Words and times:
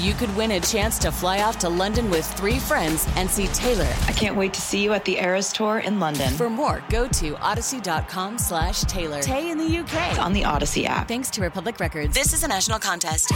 you 0.00 0.14
could 0.14 0.34
win 0.36 0.52
a 0.52 0.60
chance 0.60 0.98
to 1.00 1.10
fly 1.10 1.42
off 1.42 1.58
to 1.58 1.68
London 1.68 2.08
with 2.10 2.26
three 2.34 2.58
friends 2.58 3.06
and 3.16 3.28
see 3.28 3.46
Taylor. 3.48 3.92
I 4.06 4.12
can't 4.12 4.36
wait 4.36 4.54
to 4.54 4.60
see 4.60 4.82
you 4.82 4.92
at 4.92 5.04
the 5.04 5.18
Eras 5.18 5.52
Tour 5.52 5.78
in 5.78 6.00
London. 6.00 6.32
For 6.34 6.48
more, 6.48 6.82
go 6.88 7.08
to 7.08 7.32
audacy.com 7.34 8.38
slash 8.38 8.82
Taylor. 8.82 9.20
Tay 9.20 9.50
in 9.50 9.58
the 9.58 9.78
UK. 9.78 10.10
It's 10.10 10.18
on 10.18 10.32
the 10.32 10.42
Audacy 10.42 10.84
app. 10.84 11.08
Thanks 11.08 11.30
to 11.30 11.42
Republic 11.42 11.80
Records. 11.80 12.14
This 12.14 12.32
is 12.32 12.44
a 12.44 12.48
national 12.48 12.78
contest. 12.78 13.32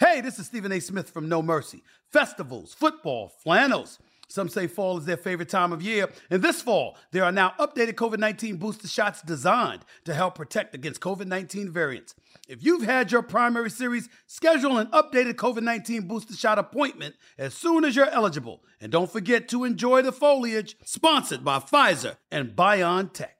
Hey, 0.00 0.20
this 0.20 0.38
is 0.38 0.46
Stephen 0.46 0.72
A. 0.72 0.80
Smith 0.80 1.10
from 1.10 1.28
No 1.28 1.42
Mercy. 1.42 1.82
Festivals, 2.10 2.74
football, 2.74 3.32
flannels. 3.42 3.98
Some 4.28 4.50
say 4.50 4.66
fall 4.66 4.98
is 4.98 5.06
their 5.06 5.16
favorite 5.16 5.48
time 5.48 5.72
of 5.72 5.82
year. 5.82 6.08
And 6.30 6.42
this 6.42 6.60
fall, 6.60 6.96
there 7.12 7.24
are 7.24 7.32
now 7.32 7.54
updated 7.58 7.94
COVID 7.94 8.18
19 8.18 8.56
booster 8.56 8.86
shots 8.86 9.22
designed 9.22 9.84
to 10.04 10.12
help 10.12 10.34
protect 10.34 10.74
against 10.74 11.00
COVID 11.00 11.26
19 11.26 11.70
variants. 11.70 12.14
If 12.48 12.64
you've 12.64 12.84
had 12.84 13.12
your 13.12 13.20
primary 13.20 13.68
series, 13.68 14.08
schedule 14.26 14.78
an 14.78 14.86
updated 14.86 15.34
COVID 15.34 15.62
19 15.62 16.08
booster 16.08 16.34
shot 16.34 16.58
appointment 16.58 17.14
as 17.36 17.52
soon 17.52 17.84
as 17.84 17.94
you're 17.94 18.08
eligible. 18.08 18.64
And 18.80 18.90
don't 18.90 19.12
forget 19.12 19.48
to 19.50 19.64
enjoy 19.64 20.00
the 20.00 20.12
foliage, 20.12 20.74
sponsored 20.82 21.44
by 21.44 21.58
Pfizer 21.58 22.16
and 22.30 22.56
BioNTech. 22.56 23.38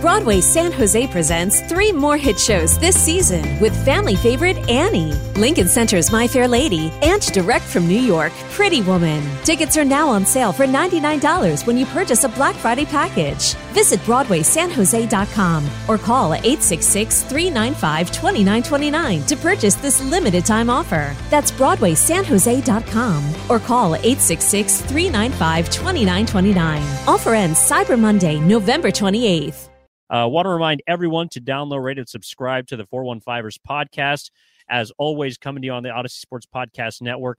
Broadway 0.00 0.40
San 0.40 0.72
Jose 0.72 1.06
presents 1.08 1.60
three 1.62 1.92
more 1.92 2.16
hit 2.16 2.38
shows 2.38 2.78
this 2.78 2.96
season 2.96 3.60
with 3.60 3.84
family 3.84 4.16
favorite 4.16 4.56
Annie, 4.68 5.12
Lincoln 5.36 5.68
Center's 5.68 6.10
My 6.10 6.26
Fair 6.26 6.48
Lady, 6.48 6.90
and 7.02 7.20
direct 7.32 7.64
from 7.64 7.86
New 7.86 8.00
York, 8.00 8.32
Pretty 8.50 8.80
Woman. 8.80 9.22
Tickets 9.44 9.76
are 9.76 9.84
now 9.84 10.08
on 10.08 10.24
sale 10.24 10.52
for 10.52 10.66
$99 10.66 11.66
when 11.66 11.76
you 11.76 11.84
purchase 11.86 12.24
a 12.24 12.28
Black 12.28 12.54
Friday 12.56 12.86
package. 12.86 13.56
Visit 13.72 14.00
BroadwaySanJose.com 14.00 15.68
or 15.88 15.98
call 15.98 16.34
866 16.34 17.22
395 17.22 18.10
2929 18.10 19.22
to 19.24 19.36
purchase 19.36 19.74
this 19.74 20.02
limited 20.02 20.44
time 20.44 20.70
offer. 20.70 21.14
That's 21.30 21.50
BroadwaySanJose.com 21.52 23.34
or 23.48 23.58
call 23.58 23.94
866 23.94 24.82
395 24.82 25.70
2929. 25.70 26.82
Offer 27.06 27.34
ends 27.34 27.58
Cyber 27.58 27.98
Monday, 27.98 28.38
November 28.40 28.90
28th. 28.90 29.68
Uh, 30.10 30.26
want 30.26 30.46
to 30.46 30.50
remind 30.50 30.82
everyone 30.86 31.28
to 31.28 31.40
download, 31.40 31.82
rate, 31.82 31.98
and 31.98 32.08
subscribe 32.08 32.66
to 32.68 32.76
the 32.76 32.84
415ers 32.84 33.58
podcast. 33.68 34.30
As 34.70 34.90
always, 34.98 35.38
coming 35.38 35.62
to 35.62 35.66
you 35.66 35.72
on 35.72 35.82
the 35.82 35.90
Audacy 35.90 36.18
Sports 36.20 36.46
Podcast 36.46 37.02
Network. 37.02 37.38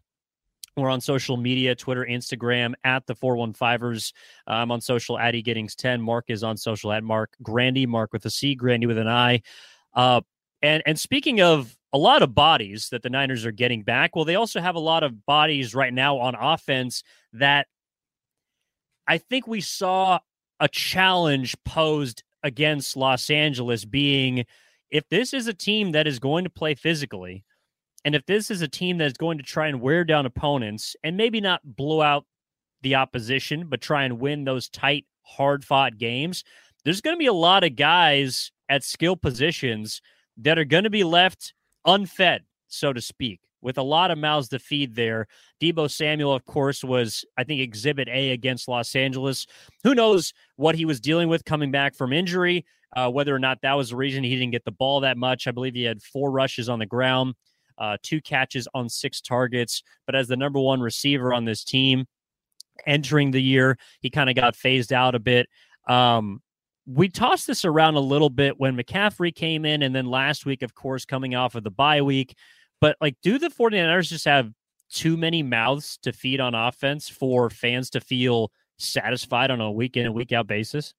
We're 0.79 0.89
on 0.89 1.01
social 1.01 1.37
media 1.37 1.75
Twitter, 1.75 2.05
Instagram 2.09 2.73
at 2.83 3.05
the 3.05 3.15
415ers. 3.15 4.13
Uh, 4.47 4.51
I'm 4.51 4.71
on 4.71 4.81
social 4.81 5.17
at 5.19 5.33
EGiddings10. 5.33 6.01
Marc 6.01 6.25
is 6.29 6.43
on 6.43 6.57
social 6.57 6.91
at 6.91 7.03
Marc 7.03 7.35
Grandi, 7.41 7.85
Mark 7.85 8.13
with 8.13 8.25
a 8.25 8.29
C, 8.29 8.55
Grandy 8.55 8.85
with 8.85 8.97
an 8.97 9.07
I. 9.07 9.41
Uh, 9.93 10.21
and, 10.61 10.83
and 10.85 10.99
speaking 10.99 11.41
of 11.41 11.75
a 11.93 11.97
lot 11.97 12.21
of 12.21 12.35
bodies 12.35 12.89
that 12.89 13.01
the 13.01 13.09
Niners 13.09 13.45
are 13.45 13.51
getting 13.51 13.83
back, 13.83 14.15
well, 14.15 14.25
they 14.25 14.35
also 14.35 14.59
have 14.61 14.75
a 14.75 14.79
lot 14.79 15.03
of 15.03 15.25
bodies 15.25 15.73
right 15.73 15.93
now 15.93 16.17
on 16.17 16.35
offense 16.35 17.03
that 17.33 17.67
I 19.07 19.17
think 19.17 19.47
we 19.47 19.61
saw 19.61 20.19
a 20.59 20.67
challenge 20.67 21.55
posed 21.65 22.23
against 22.43 22.95
Los 22.95 23.29
Angeles 23.29 23.85
being 23.85 24.45
if 24.91 25.07
this 25.09 25.33
is 25.33 25.47
a 25.47 25.53
team 25.53 25.91
that 25.91 26.07
is 26.07 26.19
going 26.19 26.43
to 26.43 26.49
play 26.49 26.75
physically, 26.75 27.43
and 28.05 28.15
if 28.15 28.25
this 28.25 28.49
is 28.49 28.61
a 28.61 28.67
team 28.67 28.97
that 28.97 29.07
is 29.07 29.13
going 29.13 29.37
to 29.37 29.43
try 29.43 29.67
and 29.67 29.81
wear 29.81 30.03
down 30.03 30.25
opponents 30.25 30.95
and 31.03 31.17
maybe 31.17 31.41
not 31.41 31.61
blow 31.63 32.01
out 32.01 32.25
the 32.81 32.95
opposition, 32.95 33.67
but 33.67 33.81
try 33.81 34.03
and 34.03 34.19
win 34.19 34.45
those 34.45 34.69
tight, 34.69 35.05
hard 35.23 35.65
fought 35.65 35.97
games, 35.97 36.43
there's 36.85 37.01
going 37.01 37.15
to 37.15 37.19
be 37.19 37.25
a 37.25 37.33
lot 37.33 37.63
of 37.63 37.75
guys 37.75 38.51
at 38.69 38.83
skill 38.83 39.15
positions 39.15 40.01
that 40.37 40.57
are 40.57 40.65
going 40.65 40.85
to 40.85 40.89
be 40.89 41.03
left 41.03 41.53
unfed, 41.85 42.43
so 42.67 42.93
to 42.93 43.01
speak, 43.01 43.41
with 43.61 43.77
a 43.77 43.83
lot 43.83 44.11
of 44.11 44.17
mouths 44.17 44.47
to 44.49 44.59
feed 44.59 44.95
there. 44.95 45.27
Deebo 45.61 45.91
Samuel, 45.91 46.33
of 46.33 46.45
course, 46.45 46.83
was, 46.83 47.25
I 47.37 47.43
think, 47.43 47.59
exhibit 47.61 48.07
A 48.07 48.31
against 48.31 48.67
Los 48.67 48.95
Angeles. 48.95 49.45
Who 49.83 49.93
knows 49.93 50.33
what 50.55 50.75
he 50.75 50.85
was 50.85 51.01
dealing 51.01 51.27
with 51.27 51.45
coming 51.45 51.71
back 51.71 51.95
from 51.95 52.13
injury, 52.13 52.65
uh, 52.95 53.09
whether 53.09 53.35
or 53.35 53.39
not 53.39 53.61
that 53.61 53.73
was 53.73 53.89
the 53.89 53.97
reason 53.97 54.23
he 54.23 54.35
didn't 54.35 54.51
get 54.51 54.65
the 54.65 54.71
ball 54.71 55.01
that 55.01 55.17
much. 55.17 55.47
I 55.47 55.51
believe 55.51 55.75
he 55.75 55.83
had 55.83 56.01
four 56.01 56.31
rushes 56.31 56.69
on 56.69 56.79
the 56.79 56.85
ground, 56.85 57.35
uh, 57.79 57.97
two 58.03 58.21
catches 58.21 58.67
on 58.73 58.89
six 58.89 59.21
targets. 59.21 59.81
But 60.05 60.15
as 60.15 60.27
the 60.27 60.37
number 60.37 60.59
one 60.59 60.81
receiver 60.81 61.33
on 61.33 61.45
this 61.45 61.63
team 61.63 62.05
entering 62.85 63.31
the 63.31 63.41
year, 63.41 63.77
he 64.01 64.09
kind 64.09 64.29
of 64.29 64.35
got 64.35 64.55
phased 64.55 64.93
out 64.93 65.15
a 65.15 65.19
bit. 65.19 65.47
Um, 65.87 66.41
we 66.85 67.07
tossed 67.07 67.47
this 67.47 67.65
around 67.65 67.95
a 67.95 68.01
little 68.01 68.29
bit 68.29 68.59
when 68.59 68.75
McCaffrey 68.75 69.33
came 69.33 69.65
in, 69.65 69.83
and 69.83 69.95
then 69.95 70.05
last 70.05 70.45
week, 70.45 70.63
of 70.63 70.73
course, 70.73 71.05
coming 71.05 71.35
off 71.35 71.55
of 71.55 71.63
the 71.63 71.71
bye 71.71 72.01
week. 72.01 72.35
But 72.81 72.97
like, 72.99 73.15
do 73.21 73.37
the 73.37 73.49
49ers 73.49 74.09
just 74.09 74.25
have 74.25 74.51
too 74.89 75.15
many 75.17 75.43
mouths 75.43 75.99
to 76.01 76.11
feed 76.11 76.39
on 76.39 76.55
offense 76.55 77.07
for 77.07 77.49
fans 77.49 77.91
to 77.91 78.01
feel 78.01 78.51
satisfied 78.77 79.51
on 79.51 79.61
a 79.61 79.71
week 79.71 79.97
in 79.97 80.05
and 80.05 80.15
week 80.15 80.31
out 80.31 80.47
basis? 80.47 80.93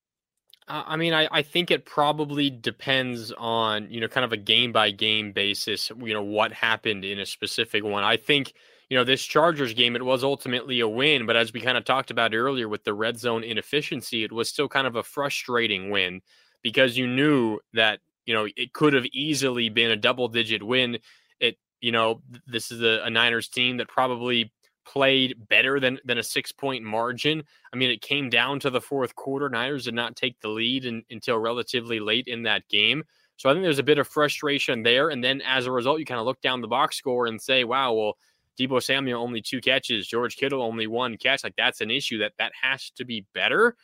I 0.70 0.96
mean, 0.96 1.12
I, 1.12 1.28
I 1.32 1.42
think 1.42 1.70
it 1.70 1.84
probably 1.84 2.48
depends 2.48 3.32
on, 3.32 3.90
you 3.90 4.00
know, 4.00 4.08
kind 4.08 4.24
of 4.24 4.32
a 4.32 4.36
game 4.36 4.70
by 4.72 4.90
game 4.92 5.32
basis, 5.32 5.90
you 5.98 6.14
know, 6.14 6.22
what 6.22 6.52
happened 6.52 7.04
in 7.04 7.18
a 7.18 7.26
specific 7.26 7.82
one. 7.82 8.04
I 8.04 8.16
think, 8.16 8.52
you 8.88 8.96
know, 8.96 9.02
this 9.02 9.24
Chargers 9.24 9.74
game, 9.74 9.96
it 9.96 10.04
was 10.04 10.22
ultimately 10.22 10.78
a 10.80 10.88
win, 10.88 11.26
but 11.26 11.36
as 11.36 11.52
we 11.52 11.60
kind 11.60 11.76
of 11.76 11.84
talked 11.84 12.10
about 12.10 12.34
earlier 12.34 12.68
with 12.68 12.84
the 12.84 12.94
red 12.94 13.18
zone 13.18 13.42
inefficiency, 13.42 14.22
it 14.22 14.32
was 14.32 14.48
still 14.48 14.68
kind 14.68 14.86
of 14.86 14.94
a 14.94 15.02
frustrating 15.02 15.90
win 15.90 16.20
because 16.62 16.96
you 16.96 17.06
knew 17.06 17.58
that, 17.74 17.98
you 18.24 18.34
know, 18.34 18.46
it 18.56 18.72
could 18.72 18.92
have 18.92 19.06
easily 19.06 19.68
been 19.68 19.90
a 19.90 19.96
double 19.96 20.28
digit 20.28 20.62
win. 20.62 20.98
It, 21.40 21.58
you 21.80 21.90
know, 21.90 22.22
this 22.46 22.70
is 22.70 22.80
a, 22.80 23.02
a 23.04 23.10
Niners 23.10 23.48
team 23.48 23.78
that 23.78 23.88
probably 23.88 24.52
played 24.84 25.48
better 25.48 25.78
than 25.80 25.98
than 26.04 26.18
a 26.18 26.22
six 26.22 26.52
point 26.52 26.84
margin. 26.84 27.42
I 27.72 27.76
mean, 27.76 27.90
it 27.90 28.02
came 28.02 28.30
down 28.30 28.60
to 28.60 28.70
the 28.70 28.80
fourth 28.80 29.14
quarter. 29.14 29.48
Niners 29.48 29.84
did 29.84 29.94
not 29.94 30.16
take 30.16 30.40
the 30.40 30.48
lead 30.48 30.84
in, 30.84 31.02
until 31.10 31.38
relatively 31.38 32.00
late 32.00 32.26
in 32.26 32.42
that 32.44 32.68
game. 32.68 33.04
So 33.36 33.48
I 33.48 33.54
think 33.54 33.62
there's 33.62 33.78
a 33.78 33.82
bit 33.82 33.98
of 33.98 34.06
frustration 34.06 34.82
there. 34.82 35.08
And 35.08 35.24
then 35.24 35.40
as 35.42 35.66
a 35.66 35.72
result, 35.72 35.98
you 35.98 36.04
kind 36.04 36.20
of 36.20 36.26
look 36.26 36.42
down 36.42 36.60
the 36.60 36.68
box 36.68 36.96
score 36.96 37.26
and 37.26 37.40
say, 37.40 37.64
wow, 37.64 37.94
well, 37.94 38.18
Deebo 38.58 38.82
Samuel 38.82 39.22
only 39.22 39.40
two 39.40 39.62
catches, 39.62 40.06
George 40.06 40.36
Kittle 40.36 40.62
only 40.62 40.86
one 40.86 41.16
catch. 41.16 41.42
Like 41.42 41.56
that's 41.56 41.80
an 41.80 41.90
issue 41.90 42.18
that 42.18 42.32
that 42.38 42.52
has 42.60 42.90
to 42.96 43.04
be 43.04 43.24
better. 43.32 43.76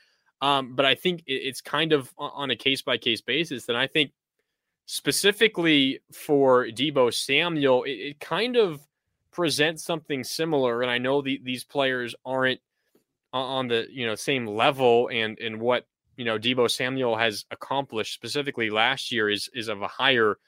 Um, 0.42 0.76
but 0.76 0.84
I 0.84 0.94
think 0.94 1.22
it's 1.26 1.62
kind 1.62 1.92
of 1.94 2.12
on 2.18 2.50
a 2.50 2.56
case 2.56 2.82
by 2.82 2.98
case 2.98 3.22
basis. 3.22 3.68
And 3.68 3.78
I 3.78 3.86
think 3.86 4.12
specifically 4.84 6.00
for 6.12 6.66
Deebo 6.66 7.14
Samuel, 7.14 7.84
it, 7.84 7.90
it 7.92 8.20
kind 8.20 8.56
of 8.56 8.80
present 9.36 9.78
something 9.78 10.24
similar. 10.24 10.80
And 10.80 10.90
I 10.90 10.96
know 10.96 11.20
the, 11.20 11.38
these 11.44 11.62
players 11.62 12.14
aren't 12.24 12.60
on 13.32 13.68
the 13.68 13.86
you 13.90 14.06
know 14.06 14.14
same 14.14 14.46
level, 14.46 15.10
and 15.12 15.38
and 15.38 15.60
what 15.60 15.86
you 16.16 16.24
know 16.24 16.38
Deebo 16.38 16.70
Samuel 16.70 17.16
has 17.16 17.44
accomplished 17.50 18.14
specifically 18.14 18.70
last 18.70 19.12
year 19.12 19.28
is 19.28 19.50
is 19.52 19.68
of 19.68 19.82
a 19.82 19.88
higher 19.88 20.38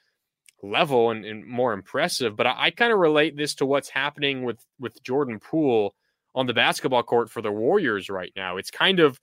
level 0.63 1.11
and, 1.11 1.23
and 1.23 1.45
more 1.45 1.71
impressive. 1.71 2.35
But 2.35 2.47
I, 2.47 2.55
I 2.57 2.71
kind 2.71 2.91
of 2.91 2.97
relate 2.97 3.37
this 3.37 3.53
to 3.55 3.65
what's 3.65 3.89
happening 3.89 4.43
with 4.43 4.65
with 4.79 5.03
Jordan 5.03 5.39
Poole 5.39 5.93
on 6.33 6.47
the 6.47 6.53
basketball 6.53 7.03
court 7.03 7.29
for 7.29 7.43
the 7.43 7.51
Warriors 7.51 8.09
right 8.09 8.33
now. 8.35 8.57
It's 8.57 8.71
kind 8.71 8.99
of 8.99 9.19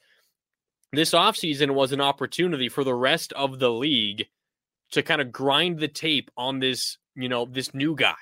this 0.93 1.11
offseason 1.11 1.75
was 1.75 1.91
an 1.91 2.01
opportunity 2.01 2.69
for 2.69 2.85
the 2.85 2.95
rest 2.95 3.33
of 3.33 3.59
the 3.59 3.71
league 3.71 4.29
to 4.93 5.03
kind 5.03 5.21
of 5.21 5.33
grind 5.33 5.81
the 5.81 5.89
tape 5.89 6.31
on 6.37 6.61
this, 6.61 6.99
you 7.17 7.29
know, 7.29 7.47
this 7.47 7.75
new 7.75 7.97
guy 7.97 8.15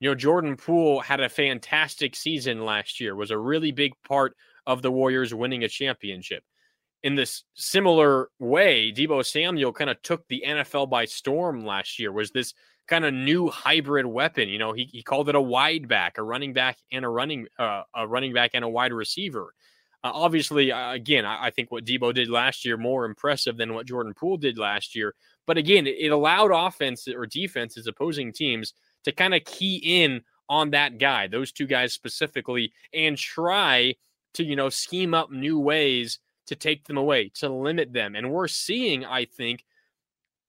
you 0.00 0.10
know, 0.10 0.14
Jordan 0.14 0.56
Poole 0.56 1.00
had 1.00 1.20
a 1.20 1.28
fantastic 1.28 2.14
season 2.14 2.64
last 2.64 3.00
year, 3.00 3.14
was 3.14 3.30
a 3.30 3.38
really 3.38 3.72
big 3.72 3.92
part 4.06 4.36
of 4.66 4.82
the 4.82 4.90
Warriors 4.90 5.34
winning 5.34 5.64
a 5.64 5.68
championship. 5.68 6.42
In 7.02 7.14
this 7.14 7.44
similar 7.54 8.28
way, 8.38 8.92
Deebo 8.92 9.24
Samuel 9.24 9.72
kind 9.72 9.90
of 9.90 10.00
took 10.02 10.26
the 10.28 10.42
NFL 10.46 10.90
by 10.90 11.04
storm 11.04 11.64
last 11.64 11.98
year, 11.98 12.12
was 12.12 12.30
this 12.30 12.52
kind 12.88 13.04
of 13.04 13.14
new 13.14 13.48
hybrid 13.48 14.06
weapon. 14.06 14.48
You 14.48 14.58
know, 14.58 14.72
he, 14.72 14.84
he 14.84 15.02
called 15.02 15.28
it 15.28 15.34
a 15.34 15.40
wide 15.40 15.88
back, 15.88 16.18
a 16.18 16.22
running 16.22 16.52
back, 16.52 16.78
and 16.92 17.04
a 17.04 17.08
running 17.08 17.46
uh, 17.58 17.82
a 17.94 18.06
running 18.06 18.32
back 18.32 18.50
and 18.54 18.64
a 18.64 18.68
wide 18.68 18.92
receiver. 18.92 19.54
Uh, 20.04 20.10
obviously, 20.12 20.70
uh, 20.70 20.92
again, 20.92 21.24
I, 21.24 21.46
I, 21.46 21.50
think 21.50 21.72
what 21.72 21.84
Deebo 21.84 22.14
did 22.14 22.28
last 22.28 22.64
year 22.64 22.76
more 22.76 23.06
impressive 23.06 23.56
than 23.56 23.74
what 23.74 23.86
Jordan 23.86 24.14
Poole 24.14 24.36
did 24.36 24.58
last 24.58 24.94
year. 24.94 25.14
But 25.46 25.58
again, 25.58 25.86
it, 25.86 25.96
it 25.98 26.08
allowed 26.08 26.52
offense 26.52 27.08
or 27.08 27.26
defenses, 27.26 27.86
opposing 27.86 28.32
teams, 28.32 28.74
to 29.06 29.12
kind 29.12 29.34
of 29.34 29.44
key 29.44 29.76
in 30.02 30.20
on 30.48 30.70
that 30.70 30.98
guy, 30.98 31.26
those 31.26 31.52
two 31.52 31.66
guys 31.66 31.92
specifically, 31.92 32.72
and 32.92 33.16
try 33.16 33.94
to 34.34 34.44
you 34.44 34.56
know 34.56 34.68
scheme 34.68 35.14
up 35.14 35.30
new 35.30 35.58
ways 35.58 36.18
to 36.48 36.54
take 36.54 36.86
them 36.86 36.96
away, 36.96 37.30
to 37.36 37.48
limit 37.48 37.92
them. 37.92 38.14
And 38.14 38.30
we're 38.30 38.48
seeing, 38.48 39.04
I 39.04 39.24
think, 39.24 39.64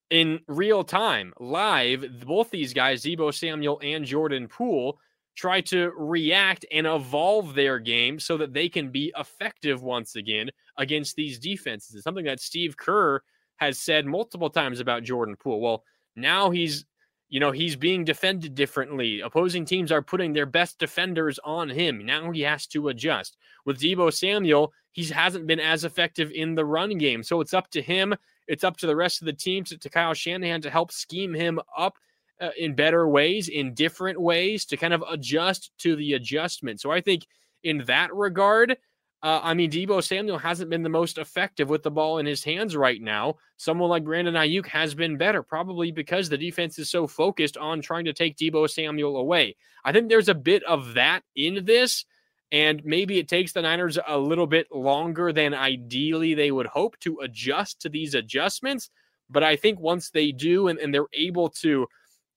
in 0.10 0.40
real 0.48 0.84
time, 0.84 1.34
live, 1.40 2.06
both 2.26 2.50
these 2.50 2.74
guys, 2.74 3.04
Deebo 3.04 3.34
Samuel 3.34 3.80
and 3.84 4.06
Jordan 4.06 4.48
Poole, 4.48 5.00
try 5.36 5.62
to 5.62 5.92
react 5.98 6.66
and 6.72 6.88
evolve 6.88 7.54
their 7.54 7.80
game 7.80 8.20
so 8.20 8.38
that 8.38 8.54
they 8.54 8.70
can 8.70 8.90
be 8.92 9.14
effective 9.18 9.84
once 9.84 10.16
again 10.16 10.50
against 10.78 11.16
these 11.16 11.40
defenses. 11.40 11.96
It's 11.96 12.04
something 12.04 12.26
that 12.26 12.40
Steve 12.40 12.76
Kerr 12.78 13.22
has 13.58 13.80
said 13.80 14.06
multiple 14.06 14.50
times 14.50 14.80
about 14.80 15.04
Jordan 15.04 15.36
Poole. 15.36 15.62
Well, 15.62 15.84
now 16.16 16.50
he's 16.50 16.86
you 17.30 17.40
know, 17.40 17.52
he's 17.52 17.76
being 17.76 18.04
defended 18.04 18.56
differently. 18.56 19.22
Opposing 19.22 19.66
teams 19.66 19.92
are 19.92 20.02
putting 20.02 20.34
their 20.34 20.46
best 20.46 20.80
defenders 20.80 21.40
on 21.44 21.70
him. 21.70 22.06
Now 22.06 22.32
he 22.32 22.42
has 22.42 22.68
to 22.68 22.88
adjust. 22.88 23.38
With 23.66 23.80
Deebo 23.80 24.14
Samuel, 24.14 24.72
he 24.92 25.04
hasn't 25.06 25.48
been 25.48 25.60
as 25.60 25.84
effective 25.84 26.32
in 26.32 26.56
the 26.56 26.66
run 26.66 26.98
game. 26.98 27.24
So 27.24 27.42
it's 27.42 27.54
up 27.54 27.70
to 27.72 27.82
him 27.82 28.16
it's 28.48 28.64
up 28.64 28.78
to 28.78 28.88
the 28.88 28.96
rest 28.96 29.22
of 29.22 29.26
the 29.26 29.34
team, 29.34 29.64
to, 29.66 29.78
to 29.78 29.90
Kyle 29.90 30.14
Shanahan, 30.14 30.62
to 30.62 30.70
help 30.70 30.92
scheme 30.92 31.34
him 31.34 31.60
up 31.78 31.98
uh, 32.40 32.50
in 32.58 32.76
better 32.76 33.08
ways, 33.08 33.50
in 33.50 33.74
different 33.74 34.20
ways, 34.20 34.66
to 34.66 34.78
kind 34.78 34.94
of 34.94 35.04
adjust 35.10 35.72
to 35.80 35.96
the 35.96 36.14
adjustment. 36.14 36.80
So 36.80 36.92
I 36.92 37.02
think 37.02 37.26
in 37.64 37.80
that 37.86 38.14
regard, 38.16 38.78
uh, 39.24 39.42
I 39.42 39.56
mean, 39.56 39.72
Deebo 39.72 40.04
Samuel 40.04 40.38
hasn't 40.38 40.70
been 40.70 40.84
the 40.84 40.90
most 40.90 41.18
effective 41.18 41.70
with 41.70 41.82
the 41.82 41.90
ball 41.90 42.20
in 42.20 42.26
his 42.26 42.44
hands 42.44 42.76
right 42.76 43.02
now. 43.02 43.38
Someone 43.58 43.90
like 43.90 44.04
Brandon 44.04 44.36
Aiyuk 44.36 44.68
has 44.68 44.94
been 44.94 45.18
better, 45.18 45.42
probably 45.42 45.92
because 45.92 46.30
the 46.30 46.38
defense 46.38 46.78
is 46.78 46.90
so 46.90 47.08
focused 47.08 47.58
on 47.58 47.82
trying 47.82 48.06
to 48.06 48.14
take 48.14 48.38
Deebo 48.38 48.70
Samuel 48.70 49.18
away. 49.18 49.56
I 49.84 49.92
think 49.92 50.10
there's 50.10 50.30
a 50.30 50.36
bit 50.36 50.64
of 50.64 50.94
that 50.94 51.24
in 51.36 51.66
this. 51.66 52.06
And 52.52 52.86
maybe 52.86 53.18
it 53.18 53.28
takes 53.28 53.52
the 53.52 53.62
Niners 53.62 53.98
a 54.08 54.18
little 54.18 54.48
bit 54.48 54.68
longer 54.72 55.34
than 55.34 55.54
ideally 55.54 56.34
they 56.34 56.52
would 56.52 56.68
hope 56.68 56.98
to 57.00 57.20
adjust 57.20 57.82
to 57.82 57.90
these 57.90 58.14
adjustments. 58.14 58.90
But 59.30 59.44
I 59.44 59.56
think 59.58 59.80
once 59.80 60.12
they 60.12 60.32
do 60.32 60.68
and, 60.68 60.80
and 60.80 60.94
they're 60.94 61.08
able 61.12 61.50
to 61.50 61.88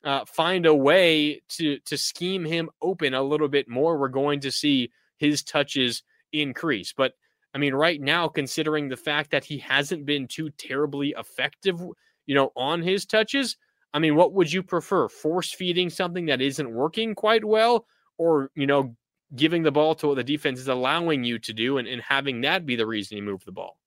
uh, 0.03 0.25
find 0.25 0.67
a 0.67 0.75
way 0.75 1.43
to 1.51 1.79
to 1.81 1.97
scheme 1.97 2.45
him 2.45 2.71
open 2.83 3.15
a 3.15 3.23
little 3.23 3.49
bit 3.49 3.69
more, 3.69 3.99
we're 3.99 4.09
going 4.09 4.41
to 4.41 4.51
see 4.51 4.91
his 5.19 5.43
touches 5.45 6.03
increase. 6.33 6.93
But 6.97 7.13
I 7.55 7.59
mean, 7.59 7.75
right 7.75 8.01
now, 8.01 8.29
considering 8.29 8.89
the 8.89 8.97
fact 8.97 9.31
that 9.33 9.45
he 9.45 9.59
hasn't 9.59 10.07
been 10.07 10.29
too 10.29 10.51
terribly 10.51 11.15
effective, 11.19 11.81
you 12.27 12.35
know, 12.35 12.53
on 12.57 12.83
his 12.83 13.07
touches, 13.07 13.57
I 13.93 13.99
mean, 13.99 14.15
what 14.15 14.33
would 14.35 14.53
you 14.53 14.63
prefer? 14.63 15.09
Force 15.09 15.53
feeding 15.53 15.91
something 15.91 16.27
that 16.27 16.41
isn't 16.41 16.71
working 16.71 17.15
quite 17.15 17.45
well, 17.45 17.87
or 18.19 18.51
you 18.55 18.67
know, 18.67 18.95
giving 19.35 19.63
the 19.63 19.73
ball 19.73 19.95
to 19.97 20.09
what 20.09 20.17
the 20.17 20.25
defense 20.25 20.61
is 20.61 20.69
allowing 20.69 21.25
you 21.25 21.39
to 21.41 21.53
do 21.53 21.79
and, 21.79 21.89
and 21.89 22.03
having 22.03 22.41
that 22.43 22.67
be 22.67 22.77
the 22.77 22.87
reason 22.87 23.17
you 23.17 23.23
move 23.23 23.45
the 23.45 23.53
ball. 23.53 23.79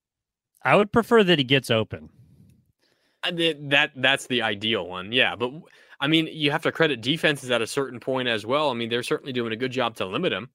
I 0.63 0.75
would 0.75 0.91
prefer 0.91 1.23
that 1.23 1.37
he 1.37 1.43
gets 1.43 1.69
open. 1.69 2.09
Uh, 3.23 3.31
that 3.69 3.91
that's 3.95 4.27
the 4.27 4.41
ideal 4.41 4.87
one, 4.87 5.11
yeah. 5.11 5.35
But 5.35 5.51
I 5.99 6.07
mean, 6.07 6.27
you 6.31 6.51
have 6.51 6.63
to 6.63 6.71
credit 6.71 7.01
defenses 7.01 7.51
at 7.51 7.61
a 7.61 7.67
certain 7.67 7.99
point 7.99 8.27
as 8.27 8.45
well. 8.45 8.69
I 8.69 8.73
mean, 8.73 8.89
they're 8.89 9.03
certainly 9.03 9.31
doing 9.31 9.53
a 9.53 9.57
good 9.57 9.71
job 9.71 9.95
to 9.97 10.05
limit 10.05 10.33
him. 10.33 10.49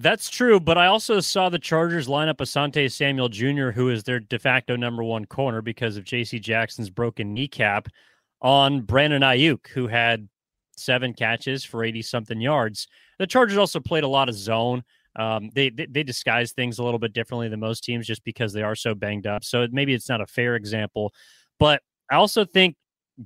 That's 0.00 0.30
true, 0.30 0.60
but 0.60 0.78
I 0.78 0.86
also 0.86 1.18
saw 1.18 1.48
the 1.48 1.58
Chargers 1.58 2.08
line 2.08 2.28
up 2.28 2.38
Asante 2.38 2.90
Samuel 2.90 3.28
Jr., 3.28 3.70
who 3.70 3.90
is 3.90 4.04
their 4.04 4.20
de 4.20 4.38
facto 4.38 4.76
number 4.76 5.02
one 5.02 5.24
corner 5.24 5.60
because 5.60 5.96
of 5.96 6.04
J.C. 6.04 6.38
Jackson's 6.38 6.88
broken 6.88 7.34
kneecap, 7.34 7.88
on 8.40 8.82
Brandon 8.82 9.22
Aiyuk, 9.22 9.66
who 9.66 9.88
had 9.88 10.28
seven 10.76 11.12
catches 11.12 11.64
for 11.64 11.82
80 11.82 12.02
something 12.02 12.40
yards. 12.40 12.86
The 13.18 13.26
Chargers 13.26 13.58
also 13.58 13.80
played 13.80 14.04
a 14.04 14.08
lot 14.08 14.28
of 14.28 14.36
zone. 14.36 14.84
Um, 15.16 15.50
they, 15.52 15.70
they, 15.70 15.86
they 15.86 16.02
disguise 16.04 16.52
things 16.52 16.78
a 16.78 16.84
little 16.84 17.00
bit 17.00 17.12
differently 17.12 17.48
than 17.48 17.58
most 17.58 17.82
teams 17.82 18.06
just 18.06 18.22
because 18.22 18.52
they 18.52 18.62
are 18.62 18.76
so 18.76 18.94
banged 18.94 19.26
up. 19.26 19.42
So 19.42 19.66
maybe 19.72 19.94
it's 19.94 20.08
not 20.08 20.20
a 20.20 20.26
fair 20.26 20.54
example, 20.54 21.12
but 21.58 21.82
I 22.08 22.14
also 22.14 22.44
think 22.44 22.76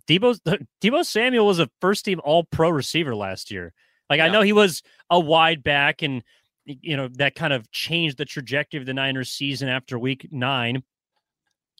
Deebo 0.08 0.38
Deebo 0.82 1.04
Samuel 1.04 1.46
was 1.46 1.58
a 1.58 1.68
first 1.82 2.06
team 2.06 2.18
All 2.24 2.44
Pro 2.44 2.70
receiver 2.70 3.14
last 3.14 3.50
year. 3.50 3.74
Like 4.08 4.18
yeah. 4.18 4.26
I 4.26 4.28
know 4.30 4.40
he 4.40 4.52
was 4.52 4.82
a 5.10 5.20
wide 5.20 5.62
back, 5.62 6.02
and 6.02 6.22
you 6.64 6.96
know 6.96 7.08
that 7.14 7.34
kind 7.34 7.52
of 7.52 7.70
changed 7.70 8.18
the 8.18 8.24
trajectory 8.24 8.80
of 8.80 8.86
the 8.86 8.94
Niners 8.94 9.30
season 9.30 9.68
after 9.68 9.98
Week 9.98 10.26
Nine. 10.30 10.82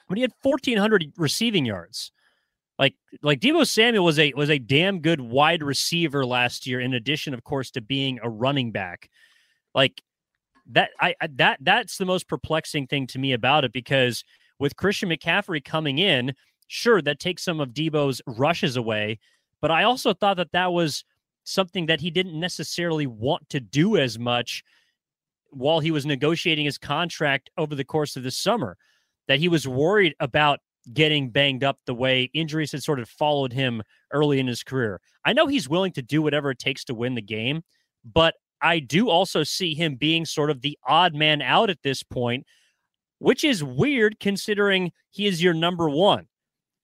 But 0.09 0.19
he 0.19 0.23
had 0.23 0.33
1,400 0.43 1.13
receiving 1.17 1.65
yards. 1.65 2.13
Like 2.79 2.95
like 3.23 3.41
Deebo 3.41 3.67
Samuel 3.67 4.05
was 4.05 4.19
a 4.19 4.33
was 4.35 4.51
a 4.51 4.59
damn 4.59 5.01
good 5.01 5.21
wide 5.21 5.63
receiver 5.63 6.27
last 6.27 6.67
year. 6.67 6.81
In 6.81 6.95
addition, 6.95 7.35
of 7.35 7.45
course, 7.45 7.71
to 7.73 7.81
being 7.81 8.19
a 8.23 8.29
running 8.29 8.73
back, 8.73 9.09
like 9.75 10.03
that 10.71 10.91
I, 11.01 11.15
I 11.21 11.29
that 11.37 11.59
that's 11.61 11.99
the 11.99 12.07
most 12.07 12.29
perplexing 12.29 12.87
thing 12.87 13.07
to 13.09 13.19
me 13.19 13.33
about 13.33 13.65
it 13.65 13.73
because 13.73 14.25
with 14.59 14.77
Christian 14.77 15.11
McCaffrey 15.11 15.65
coming 15.65 15.99
in, 15.99 16.35
sure 16.69 17.03
that 17.03 17.21
takes 17.21 17.45
some 17.45 17.61
of 17.61 17.71
Deebo's 17.71 18.23
rushes 18.27 18.77
away, 18.77 19.19
but 19.61 19.71
I 19.71 19.85
also 19.85 20.15
thought 20.15 20.39
that 20.39 20.53
that 20.53 20.73
was 20.73 21.05
something 21.45 21.87
that 21.87 22.01
he 22.01 22.11
didn't 22.11 22.39
necessarily 22.39 23.07
want 23.07 23.49
to 23.51 23.61
do 23.61 23.97
as 23.97 24.19
much 24.19 24.63
while 25.51 25.81
he 25.81 25.91
was 25.91 26.07
negotiating 26.07 26.65
his 26.65 26.79
contract 26.79 27.51
over 27.59 27.75
the 27.75 27.85
course 27.85 28.17
of 28.17 28.23
the 28.23 28.31
summer. 28.31 28.77
That 29.29 29.39
he 29.39 29.49
was 29.49 29.69
worried 29.69 30.15
about 30.21 30.61
getting 30.93 31.31
banged 31.31 31.63
up 31.63 31.79
the 31.87 31.95
way 31.95 32.31
injuries 32.35 32.73
had 32.73 32.83
sort 32.83 32.99
of 32.99 33.09
followed 33.09 33.53
him 33.53 33.83
early 34.13 34.41
in 34.41 34.47
his 34.47 34.63
career. 34.63 35.01
I 35.25 35.33
know 35.33 35.47
he's 35.47 35.69
willing 35.69 35.93
to 35.93 36.03
do 36.03 36.23
whatever 36.23 36.51
it 36.51 36.59
takes 36.59 36.85
to 36.85 36.95
win 36.95 37.15
the 37.15 37.23
game, 37.23 37.63
but 38.05 38.35
I 38.61 38.79
do 38.79 39.09
also 39.09 39.45
see 39.45 39.75
him 39.75 39.97
being 39.97 40.25
sort 40.25 40.51
of 40.51 40.61
the 40.61 40.79
odd 40.87 41.15
man 41.15 41.43
out 41.43 41.71
at 41.71 41.83
this 41.83 42.03
point, 42.03 42.47
which 43.19 43.45
is 43.45 43.63
weird 43.63 44.19
considering 44.21 44.93
he 45.11 45.27
is 45.27 45.43
your 45.43 45.55
number 45.55 45.89
one 45.89 46.27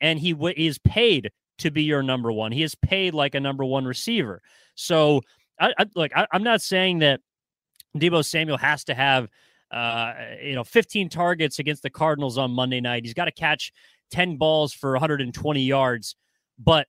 and 0.00 0.18
he 0.18 0.32
w- 0.32 0.54
is 0.56 0.78
paid 0.78 1.30
to 1.58 1.70
be 1.70 1.82
your 1.82 2.02
number 2.02 2.32
one. 2.32 2.52
He 2.52 2.62
is 2.62 2.74
paid 2.74 3.14
like 3.14 3.34
a 3.34 3.40
number 3.40 3.64
one 3.64 3.84
receiver. 3.84 4.42
So, 4.74 5.22
I, 5.60 5.72
I 5.78 5.86
like 5.94 6.12
I, 6.14 6.26
I'm 6.32 6.42
not 6.44 6.62
saying 6.62 7.00
that 7.00 7.20
Deebo 7.96 8.24
Samuel 8.24 8.58
has 8.58 8.84
to 8.84 8.94
have 8.94 9.28
uh, 9.70 10.14
you 10.42 10.54
know, 10.54 10.64
15 10.64 11.08
targets 11.08 11.58
against 11.58 11.82
the 11.82 11.90
Cardinals 11.90 12.38
on 12.38 12.50
Monday 12.50 12.80
night. 12.80 13.04
He's 13.04 13.14
got 13.14 13.26
to 13.26 13.32
catch 13.32 13.72
10 14.10 14.36
balls 14.36 14.72
for 14.72 14.92
120 14.92 15.60
yards. 15.60 16.16
But 16.58 16.86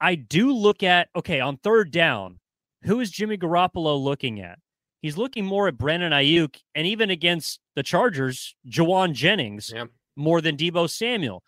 I 0.00 0.14
do 0.14 0.52
look 0.52 0.82
at, 0.82 1.08
okay, 1.16 1.40
on 1.40 1.56
third 1.56 1.90
down, 1.90 2.38
who 2.82 3.00
is 3.00 3.10
Jimmy 3.10 3.36
Garoppolo 3.36 4.02
looking 4.02 4.40
at? 4.40 4.58
He's 5.00 5.16
looking 5.18 5.44
more 5.44 5.68
at 5.68 5.76
Brandon 5.76 6.12
Aiyuk 6.12 6.56
and 6.74 6.86
even 6.86 7.10
against 7.10 7.60
the 7.74 7.82
Chargers, 7.82 8.54
Jauan 8.66 9.12
Jennings 9.12 9.72
yeah. 9.74 9.84
more 10.16 10.40
than 10.40 10.56
Deebo 10.56 10.88
Samuel. 10.88 11.42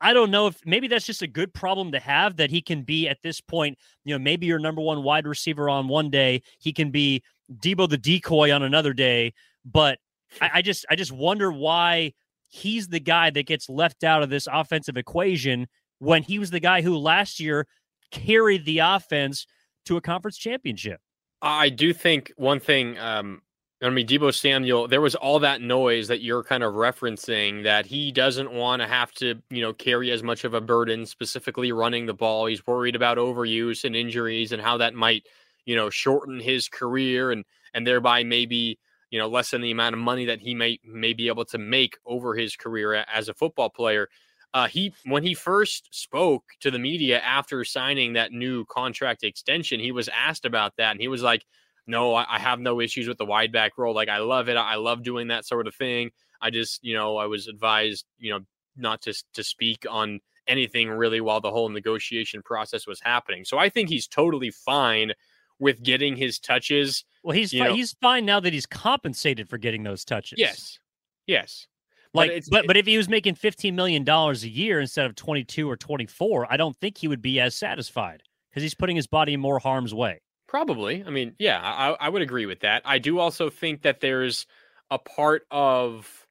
I 0.00 0.12
don't 0.12 0.30
know 0.30 0.46
if 0.46 0.64
maybe 0.64 0.88
that's 0.88 1.06
just 1.06 1.22
a 1.22 1.26
good 1.26 1.52
problem 1.52 1.92
to 1.92 2.00
have 2.00 2.36
that 2.36 2.50
he 2.50 2.62
can 2.62 2.82
be 2.82 3.08
at 3.08 3.18
this 3.22 3.40
point, 3.40 3.78
you 4.04 4.14
know, 4.14 4.18
maybe 4.18 4.46
your 4.46 4.58
number 4.58 4.80
one 4.80 5.02
wide 5.02 5.26
receiver 5.26 5.68
on 5.68 5.88
one 5.88 6.10
day, 6.10 6.42
he 6.58 6.72
can 6.72 6.90
be 6.90 7.22
Deebo 7.52 7.88
the 7.88 7.98
decoy 7.98 8.52
on 8.52 8.62
another 8.62 8.92
day, 8.92 9.32
but 9.64 9.98
I, 10.40 10.50
I 10.54 10.62
just 10.62 10.86
I 10.90 10.96
just 10.96 11.12
wonder 11.12 11.50
why 11.50 12.12
he's 12.48 12.88
the 12.88 13.00
guy 13.00 13.30
that 13.30 13.46
gets 13.46 13.68
left 13.68 14.04
out 14.04 14.22
of 14.22 14.30
this 14.30 14.46
offensive 14.50 14.96
equation 14.96 15.66
when 15.98 16.22
he 16.22 16.38
was 16.38 16.50
the 16.50 16.60
guy 16.60 16.82
who 16.82 16.96
last 16.96 17.40
year 17.40 17.66
carried 18.10 18.64
the 18.64 18.78
offense 18.78 19.46
to 19.86 19.96
a 19.96 20.00
conference 20.00 20.36
championship. 20.36 21.00
I 21.42 21.68
do 21.68 21.92
think 21.92 22.32
one 22.36 22.60
thing. 22.60 22.98
Um, 22.98 23.42
I 23.80 23.90
mean, 23.90 24.08
Deebo 24.08 24.34
Samuel, 24.34 24.88
there 24.88 25.00
was 25.00 25.14
all 25.14 25.38
that 25.38 25.60
noise 25.60 26.08
that 26.08 26.20
you're 26.20 26.42
kind 26.42 26.64
of 26.64 26.74
referencing 26.74 27.62
that 27.62 27.86
he 27.86 28.10
doesn't 28.10 28.50
want 28.50 28.82
to 28.82 28.88
have 28.88 29.12
to, 29.14 29.40
you 29.50 29.62
know, 29.62 29.72
carry 29.72 30.10
as 30.10 30.22
much 30.22 30.42
of 30.42 30.52
a 30.52 30.60
burden, 30.60 31.06
specifically 31.06 31.70
running 31.70 32.04
the 32.06 32.14
ball. 32.14 32.46
He's 32.46 32.66
worried 32.66 32.96
about 32.96 33.18
overuse 33.18 33.84
and 33.84 33.94
injuries 33.94 34.50
and 34.50 34.60
how 34.60 34.78
that 34.78 34.94
might, 34.94 35.26
you 35.64 35.76
know, 35.76 35.90
shorten 35.90 36.40
his 36.40 36.68
career 36.68 37.30
and 37.30 37.44
and 37.72 37.86
thereby 37.86 38.24
maybe 38.24 38.78
you 39.10 39.18
know, 39.18 39.28
lessen 39.28 39.60
the 39.60 39.70
amount 39.70 39.94
of 39.94 40.00
money 40.00 40.24
that 40.26 40.40
he 40.40 40.54
may 40.54 40.78
may 40.84 41.12
be 41.12 41.28
able 41.28 41.44
to 41.46 41.58
make 41.58 41.96
over 42.04 42.34
his 42.34 42.56
career 42.56 43.04
as 43.12 43.28
a 43.28 43.34
football 43.34 43.70
player. 43.70 44.08
Uh, 44.54 44.66
he 44.66 44.92
when 45.04 45.22
he 45.22 45.34
first 45.34 45.88
spoke 45.92 46.44
to 46.60 46.70
the 46.70 46.78
media 46.78 47.20
after 47.20 47.64
signing 47.64 48.14
that 48.14 48.32
new 48.32 48.64
contract 48.66 49.22
extension, 49.24 49.80
he 49.80 49.92
was 49.92 50.08
asked 50.08 50.44
about 50.44 50.76
that, 50.76 50.92
and 50.92 51.00
he 51.00 51.08
was 51.08 51.22
like, 51.22 51.44
"No, 51.88 52.14
I, 52.14 52.26
I 52.28 52.38
have 52.38 52.60
no 52.60 52.80
issues 52.80 53.08
with 53.08 53.18
the 53.18 53.26
wide 53.26 53.50
back 53.50 53.78
role. 53.78 53.94
Like 53.94 54.08
I 54.08 54.18
love 54.18 54.48
it. 54.48 54.56
I 54.56 54.76
love 54.76 55.02
doing 55.02 55.28
that 55.28 55.44
sort 55.44 55.66
of 55.66 55.74
thing. 55.74 56.10
I 56.40 56.50
just, 56.50 56.84
you 56.84 56.94
know, 56.94 57.16
I 57.16 57.26
was 57.26 57.48
advised, 57.48 58.06
you 58.18 58.30
know, 58.30 58.40
not 58.76 59.02
to 59.02 59.14
to 59.34 59.42
speak 59.42 59.86
on 59.90 60.20
anything 60.46 60.88
really 60.88 61.20
while 61.20 61.40
the 61.40 61.50
whole 61.50 61.68
negotiation 61.68 62.42
process 62.42 62.86
was 62.86 63.00
happening. 63.00 63.44
So 63.44 63.58
I 63.58 63.68
think 63.68 63.88
he's 63.88 64.06
totally 64.06 64.50
fine 64.50 65.12
with 65.58 65.82
getting 65.82 66.16
his 66.16 66.38
touches. 66.38 67.04
Well, 67.22 67.34
he's 67.34 67.52
fi- 67.52 67.72
he's 67.72 67.94
fine 68.00 68.24
now 68.24 68.40
that 68.40 68.52
he's 68.52 68.66
compensated 68.66 69.48
for 69.48 69.58
getting 69.58 69.82
those 69.82 70.04
touches. 70.04 70.38
Yes. 70.38 70.78
Yes. 71.26 71.66
Like, 72.14 72.30
but 72.30 72.44
but, 72.50 72.66
but 72.68 72.76
if 72.76 72.86
he 72.86 72.96
was 72.96 73.08
making 73.08 73.34
fifteen 73.34 73.76
million 73.76 74.04
dollars 74.04 74.42
a 74.44 74.48
year 74.48 74.80
instead 74.80 75.06
of 75.06 75.14
twenty 75.14 75.44
two 75.44 75.68
or 75.70 75.76
twenty 75.76 76.06
four, 76.06 76.50
I 76.50 76.56
don't 76.56 76.76
think 76.76 76.98
he 76.98 77.08
would 77.08 77.20
be 77.20 77.38
as 77.40 77.54
satisfied 77.54 78.22
because 78.50 78.62
he's 78.62 78.74
putting 78.74 78.96
his 78.96 79.06
body 79.06 79.34
in 79.34 79.40
more 79.40 79.58
harm's 79.58 79.92
way. 79.92 80.22
Probably. 80.48 81.04
I 81.06 81.10
mean, 81.10 81.34
yeah, 81.38 81.60
I, 81.62 81.90
I 82.00 82.08
would 82.08 82.22
agree 82.22 82.46
with 82.46 82.60
that. 82.60 82.80
I 82.84 82.98
do 82.98 83.18
also 83.18 83.50
think 83.50 83.82
that 83.82 84.00
there's 84.00 84.46
a 84.90 84.98
part 84.98 85.42
of, 85.50 86.26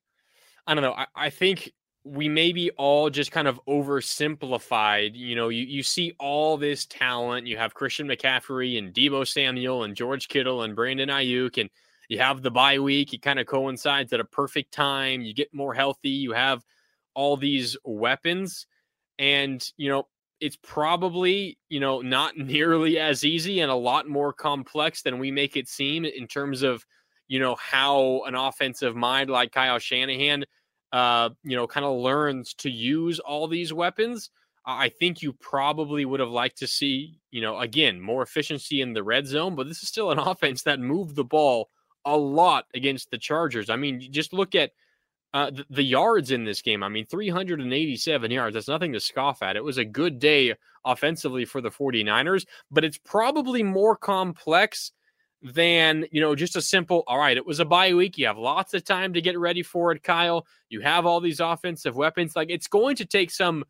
I 0.66 0.74
don't 0.74 0.82
know, 0.82 0.94
I, 0.94 1.06
I 1.16 1.30
think 1.30 1.72
we 2.04 2.28
maybe 2.28 2.72
all 2.72 3.12
just 3.12 3.32
kind 3.32 3.48
of 3.48 3.60
oversimplified. 3.68 5.12
You 5.14 5.36
know, 5.36 5.50
you, 5.50 5.66
you 5.66 5.84
see 5.84 6.16
all 6.20 6.58
this 6.58 6.88
talent. 6.88 7.46
You 7.46 7.58
have 7.58 7.76
Christian 7.76 8.08
McCaffrey 8.08 8.80
and 8.80 8.92
Deebo 8.92 9.28
Samuel 9.28 9.84
and 9.84 9.96
George 9.96 10.30
Kittle 10.30 10.64
and 10.64 10.76
Brandon 10.76 11.10
Aiyuk, 11.10 11.60
and 11.62 11.70
you 12.10 12.18
have 12.18 12.42
the 12.42 12.50
bye 12.50 12.80
week. 12.80 13.14
It 13.14 13.22
kind 13.22 13.38
of 13.38 13.46
coincides 13.46 14.14
at 14.14 14.20
a 14.20 14.26
perfect 14.26 14.72
time. 14.74 15.22
You 15.22 15.34
get 15.34 15.54
more 15.54 15.76
healthy. 15.76 16.10
You 16.10 16.32
have 16.32 16.64
all 17.14 17.38
these 17.38 17.78
weapons. 17.84 18.66
And, 19.20 19.64
you 19.78 19.90
know, 19.90 20.08
it's 20.40 20.58
probably 20.58 21.58
you 21.70 21.80
know 21.80 22.02
not 22.02 22.38
nearly 22.38 23.00
as 23.00 23.24
easy 23.24 23.60
and 23.60 23.72
a 23.72 23.76
lot 23.76 24.08
more 24.08 24.34
complex 24.34 25.02
than 25.02 25.20
we 25.20 25.32
make 25.32 25.56
it 25.56 25.68
seem 25.68 26.06
in 26.06 26.28
terms 26.28 26.64
of 26.64 26.86
you 27.28 27.40
know 27.40 27.56
how 27.56 28.22
an 28.26 28.36
offensive 28.36 28.96
mind 28.96 29.30
like 29.30 29.52
Kyle 29.52 29.80
Shanahan 29.80 30.46
uh 30.94 31.30
you 31.44 31.56
know 31.56 31.68
kind 31.68 31.86
of 31.86 31.98
learns 31.98 32.54
to 32.56 32.70
use 32.70 33.20
all 33.20 33.48
these 33.48 33.74
weapons. 33.74 34.30
I 34.70 34.90
think 34.90 35.22
you 35.22 35.32
probably 35.32 36.04
would 36.04 36.20
have 36.20 36.30
liked 36.30 36.58
to 36.60 36.68
see 36.68 37.20
you 37.32 37.42
know 37.42 37.60
again 37.60 38.00
more 38.00 38.24
efficiency 38.24 38.82
in 38.82 38.94
the 38.94 39.04
red 39.04 39.28
zone 39.28 39.56
but 39.56 39.68
this 39.68 39.84
is 39.84 39.90
still 39.90 40.12
an 40.12 40.20
offense 40.32 40.64
that 40.64 40.80
moved 40.80 41.16
the 41.16 41.24
ball 41.24 41.70
a 42.06 42.16
lot 42.16 42.66
against 42.74 43.12
the 43.12 43.18
Chargers. 43.18 43.70
I 43.70 43.76
mean 43.76 44.12
just 44.12 44.34
look 44.34 44.56
at 44.56 44.72
uh, 45.34 45.52
the, 45.52 45.66
the, 45.70 45.84
yards 45.84 46.32
in 46.32 46.46
this 46.46 46.62
game, 46.62 46.84
I 46.84 46.90
mean, 46.90 47.06
387 47.06 48.32
yards. 48.32 48.54
That's 48.54 48.68
nothing 48.68 48.94
to 48.94 49.00
scoff 49.00 49.42
at. 49.42 49.56
It 49.56 49.64
was 49.64 49.78
a 49.78 49.86
good 49.86 50.20
day 50.20 50.56
offensively 50.86 51.46
for 51.46 51.62
the 51.62 51.70
49ers, 51.70 52.46
but 52.72 52.86
it's 52.86 52.98
probably 52.98 53.62
more 53.62 53.96
complex 53.96 54.92
than, 55.42 56.06
you 56.12 56.22
know, 56.22 56.34
just 56.34 56.56
a 56.56 56.62
simple, 56.62 57.04
all 57.08 57.20
right, 57.20 57.38
it 57.38 57.46
was 57.46 57.60
a 57.60 57.66
bye 57.66 57.94
week. 57.94 58.18
You 58.18 58.26
have 58.28 58.38
lots 58.38 58.74
of 58.74 58.84
time 58.84 59.14
to 59.14 59.22
get 59.22 59.38
ready 59.38 59.64
for 59.64 59.92
it, 59.92 60.02
Kyle. 60.02 60.46
You 60.70 60.82
have 60.82 61.06
all 61.06 61.20
these 61.20 61.40
offensive 61.40 61.96
weapons. 61.96 62.36
Like, 62.36 62.50
it's 62.50 62.68
going 62.68 62.96
to 62.96 63.06
take 63.06 63.30
some, 63.30 63.66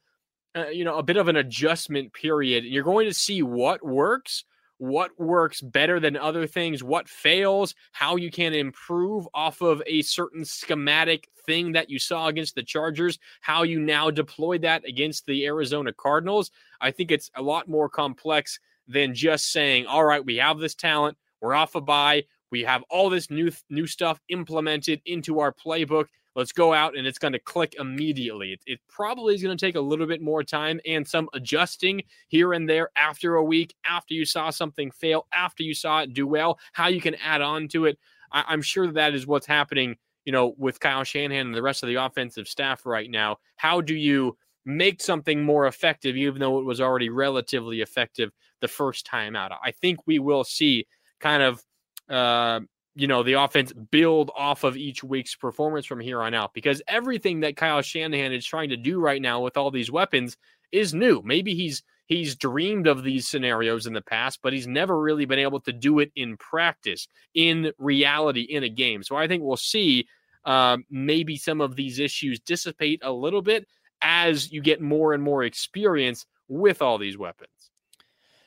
uh, 0.55 0.67
you 0.67 0.85
know, 0.85 0.97
a 0.97 1.03
bit 1.03 1.17
of 1.17 1.27
an 1.27 1.35
adjustment 1.35 2.13
period. 2.13 2.63
You're 2.63 2.83
going 2.83 3.07
to 3.07 3.13
see 3.13 3.41
what 3.41 3.85
works 3.85 4.45
what 4.77 5.17
works 5.19 5.61
better 5.61 5.99
than 5.99 6.15
other 6.15 6.45
things, 6.45 6.83
what 6.83 7.09
fails, 7.09 7.73
how 7.91 8.15
you 8.15 8.29
can 8.29 8.53
improve 8.53 9.27
off 9.33 9.61
of 9.61 9.81
a 9.85 10.01
certain 10.01 10.45
schematic 10.45 11.27
thing 11.45 11.71
that 11.71 11.89
you 11.89 11.97
saw 11.97 12.27
against 12.27 12.55
the 12.55 12.63
Chargers, 12.63 13.17
how 13.41 13.63
you 13.63 13.79
now 13.79 14.11
deploy 14.11 14.57
that 14.59 14.85
against 14.85 15.25
the 15.25 15.45
Arizona 15.45 15.91
Cardinals. 15.93 16.51
I 16.79 16.91
think 16.91 17.11
it's 17.11 17.31
a 17.35 17.41
lot 17.41 17.67
more 17.67 17.89
complex 17.89 18.59
than 18.87 19.13
just 19.13 19.51
saying, 19.51 19.85
all 19.85 20.05
right, 20.05 20.23
we 20.23 20.37
have 20.37 20.59
this 20.59 20.75
talent, 20.75 21.17
we're 21.41 21.55
off 21.55 21.75
a 21.75 21.81
bye, 21.81 22.23
we 22.51 22.61
have 22.63 22.83
all 22.89 23.09
this 23.09 23.29
new 23.29 23.51
new 23.69 23.87
stuff 23.87 24.19
implemented 24.29 25.01
into 25.05 25.39
our 25.39 25.53
playbook 25.53 26.05
let's 26.37 26.51
go 26.51 26.71
out 26.71 26.95
and 26.95 27.07
it's 27.07 27.17
going 27.17 27.33
to 27.33 27.39
click 27.39 27.75
immediately. 27.79 28.53
It, 28.53 28.61
it 28.67 28.79
probably 28.87 29.33
is 29.33 29.41
going 29.41 29.57
to 29.57 29.65
take 29.65 29.75
a 29.75 29.81
little 29.81 30.05
bit 30.05 30.21
more 30.21 30.43
time 30.43 30.79
and 30.85 31.05
some 31.05 31.27
adjusting 31.33 32.03
here 32.27 32.53
and 32.53 32.69
there 32.69 32.91
after 32.95 33.35
a 33.35 33.43
week, 33.43 33.75
after 33.89 34.13
you 34.13 34.23
saw 34.23 34.51
something 34.51 34.91
fail, 34.91 35.25
after 35.33 35.63
you 35.63 35.73
saw 35.73 36.01
it 36.01 36.13
do 36.13 36.27
well, 36.27 36.59
how 36.73 36.87
you 36.87 37.01
can 37.01 37.15
add 37.15 37.41
on 37.41 37.67
to 37.69 37.85
it. 37.85 37.97
I, 38.31 38.45
I'm 38.47 38.61
sure 38.61 38.89
that 38.91 39.15
is 39.15 39.25
what's 39.25 39.47
happening, 39.47 39.97
you 40.25 40.31
know, 40.31 40.53
with 40.59 40.79
Kyle 40.79 41.03
Shanahan 41.03 41.47
and 41.47 41.55
the 41.55 41.61
rest 41.63 41.81
of 41.81 41.87
the 41.87 41.95
offensive 41.95 42.47
staff 42.47 42.85
right 42.85 43.09
now. 43.09 43.37
How 43.55 43.81
do 43.81 43.95
you 43.95 44.37
make 44.63 45.01
something 45.01 45.43
more 45.43 45.65
effective, 45.65 46.15
even 46.15 46.39
though 46.39 46.59
it 46.59 46.65
was 46.65 46.79
already 46.79 47.09
relatively 47.09 47.81
effective 47.81 48.31
the 48.61 48.67
first 48.67 49.07
time 49.07 49.35
out? 49.35 49.53
I 49.63 49.71
think 49.71 50.05
we 50.05 50.19
will 50.19 50.43
see 50.43 50.85
kind 51.19 51.41
of 51.41 51.63
uh, 52.07 52.59
you 52.97 53.05
know, 53.05 53.21
the 53.21 53.33
offense 53.33 53.71
build 53.91 54.31
off 54.35 54.63
of 54.63 54.75
each 54.75 55.03
week's 55.03 55.35
performance 55.35 55.85
from 55.85 55.99
here 55.99 56.19
on 56.19 56.33
out 56.33 56.51
because 56.55 56.81
everything 56.87 57.41
that 57.41 57.55
Kyle 57.55 57.83
Shanahan 57.83 58.33
is 58.33 58.43
trying 58.43 58.69
to 58.69 58.77
do 58.77 58.99
right 58.99 59.21
now 59.21 59.39
with 59.39 59.55
all 59.55 59.69
these 59.69 59.91
weapons 59.91 60.35
is 60.71 60.95
new. 60.95 61.21
Maybe 61.23 61.53
he's 61.53 61.83
he's 62.07 62.35
dreamed 62.35 62.87
of 62.87 63.03
these 63.03 63.27
scenarios 63.27 63.85
in 63.85 63.93
the 63.93 64.01
past, 64.01 64.39
but 64.41 64.51
he's 64.51 64.65
never 64.65 64.99
really 64.99 65.25
been 65.25 65.37
able 65.37 65.59
to 65.61 65.71
do 65.71 65.99
it 65.99 66.11
in 66.15 66.37
practice, 66.37 67.07
in 67.35 67.71
reality, 67.77 68.41
in 68.41 68.63
a 68.63 68.69
game. 68.69 69.03
So 69.03 69.15
I 69.15 69.27
think 69.27 69.43
we'll 69.43 69.57
see 69.57 70.07
uh, 70.43 70.77
maybe 70.89 71.37
some 71.37 71.61
of 71.61 71.75
these 71.75 71.99
issues 71.99 72.39
dissipate 72.39 73.01
a 73.03 73.11
little 73.11 73.43
bit 73.43 73.67
as 74.01 74.51
you 74.51 74.59
get 74.59 74.81
more 74.81 75.13
and 75.13 75.21
more 75.21 75.43
experience 75.43 76.25
with 76.47 76.81
all 76.81 76.97
these 76.97 77.17
weapons. 77.17 77.69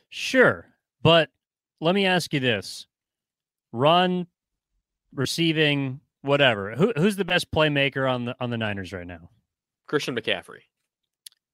Sure, 0.08 0.66
but 1.02 1.30
let 1.80 1.94
me 1.94 2.04
ask 2.04 2.34
you 2.34 2.40
this: 2.40 2.88
run 3.70 4.26
receiving, 5.14 6.00
whatever. 6.22 6.74
Who, 6.74 6.92
who's 6.96 7.16
the 7.16 7.24
best 7.24 7.50
playmaker 7.50 8.10
on 8.10 8.24
the 8.24 8.36
on 8.40 8.50
the 8.50 8.58
Niners 8.58 8.92
right 8.92 9.06
now? 9.06 9.30
Christian 9.86 10.14
McCaffrey. 10.14 10.60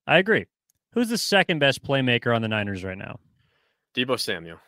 I 0.07 0.19
agree. 0.19 0.47
Who's 0.93 1.09
the 1.09 1.19
second 1.19 1.59
best 1.59 1.83
playmaker 1.83 2.35
on 2.35 2.43
the 2.43 2.49
Niners 2.49 2.85
right 2.85 2.99
now? 2.99 3.19
Debo 3.95 4.19
Samuel. 4.19 4.59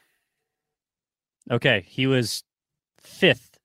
Okay, 1.50 1.85
he 1.87 2.07
was 2.07 2.45
fifth 3.00 3.59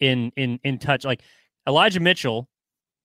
in 0.00 0.32
in 0.36 0.58
in 0.64 0.78
touch. 0.78 1.04
Like 1.04 1.22
Elijah 1.66 2.00
Mitchell 2.00 2.48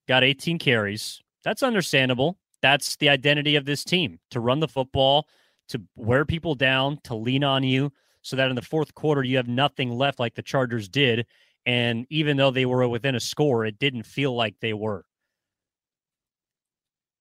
got 0.08 0.24
18 0.24 0.58
carries. 0.58 1.22
That's 1.44 1.64
understandable. 1.64 2.38
That's 2.62 2.96
the 2.96 3.10
identity 3.10 3.56
of 3.56 3.66
this 3.66 3.84
team 3.84 4.20
to 4.32 4.40
run 4.40 4.60
the 4.60 4.68
football, 4.68 5.28
to 5.70 5.82
wear 5.96 6.26
people 6.26 6.56
down, 6.56 7.00
to 7.04 7.16
lean 7.16 7.44
on 7.44 7.64
you, 7.64 7.92
so 8.22 8.36
that 8.36 8.50
in 8.50 8.56
the 8.56 8.62
fourth 8.62 8.96
quarter 8.96 9.24
you 9.24 9.38
have 9.38 9.48
nothing 9.48 9.92
left 9.92 10.20
like 10.20 10.34
the 10.34 10.42
Chargers 10.42 10.90
did, 10.90 11.26
and 11.68 12.08
even 12.10 12.38
though 12.38 12.50
they 12.50 12.66
were 12.66 12.88
within 12.88 13.14
a 13.14 13.20
score, 13.20 13.66
it 13.66 13.78
didn't 13.78 14.04
feel 14.04 14.34
like 14.34 14.56
they 14.62 14.74
were. 14.74 15.04